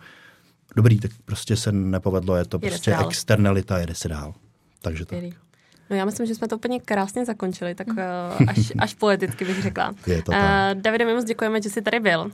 [0.75, 4.33] dobrý, tak prostě se nepovedlo, je to jede prostě externalita, jede se dál.
[4.81, 5.19] Takže tak.
[5.91, 7.95] No já myslím, že jsme to úplně krásně zakončili, tak uh,
[8.47, 9.95] až, až poeticky bych řekla.
[10.07, 10.75] Je to tak.
[10.75, 12.21] Uh, Davide, my moc děkujeme, že jsi tady byl.
[12.21, 12.31] Uh,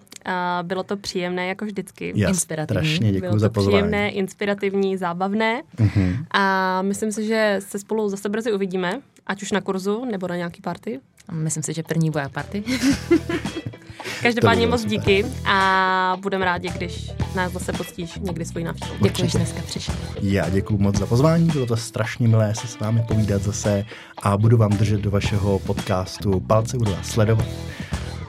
[0.64, 2.14] bylo to příjemné, jako vždycky.
[2.16, 2.98] Já inspirativní.
[3.00, 3.78] děkuji bylo za pozvání.
[3.78, 5.62] příjemné, inspirativní, zábavné.
[5.78, 6.26] Uh-huh.
[6.32, 10.36] A myslím si, že se spolu zase brzy uvidíme, ať už na kurzu, nebo na
[10.36, 11.00] nějaký party.
[11.32, 12.64] Myslím si, že první bude party.
[14.22, 18.96] Každopádně moc díky a budeme rádi, když nás zase poctíš někdy svůj návštěvu.
[19.02, 19.96] Děkuji, že dneska přišel.
[20.22, 23.86] Já děkuji moc za pozvání, bylo to strašně milé se s vámi povídat zase
[24.24, 27.46] a budu vám držet do vašeho podcastu palce, budu vás sledovat.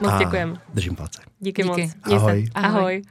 [0.01, 0.55] Moc děkujem.
[0.73, 1.21] Držím palce.
[1.39, 1.81] Díky, díky.
[1.81, 1.91] moc.
[2.03, 2.49] Ahoj.
[2.53, 2.79] Ahoj.
[2.79, 3.01] Ahoj.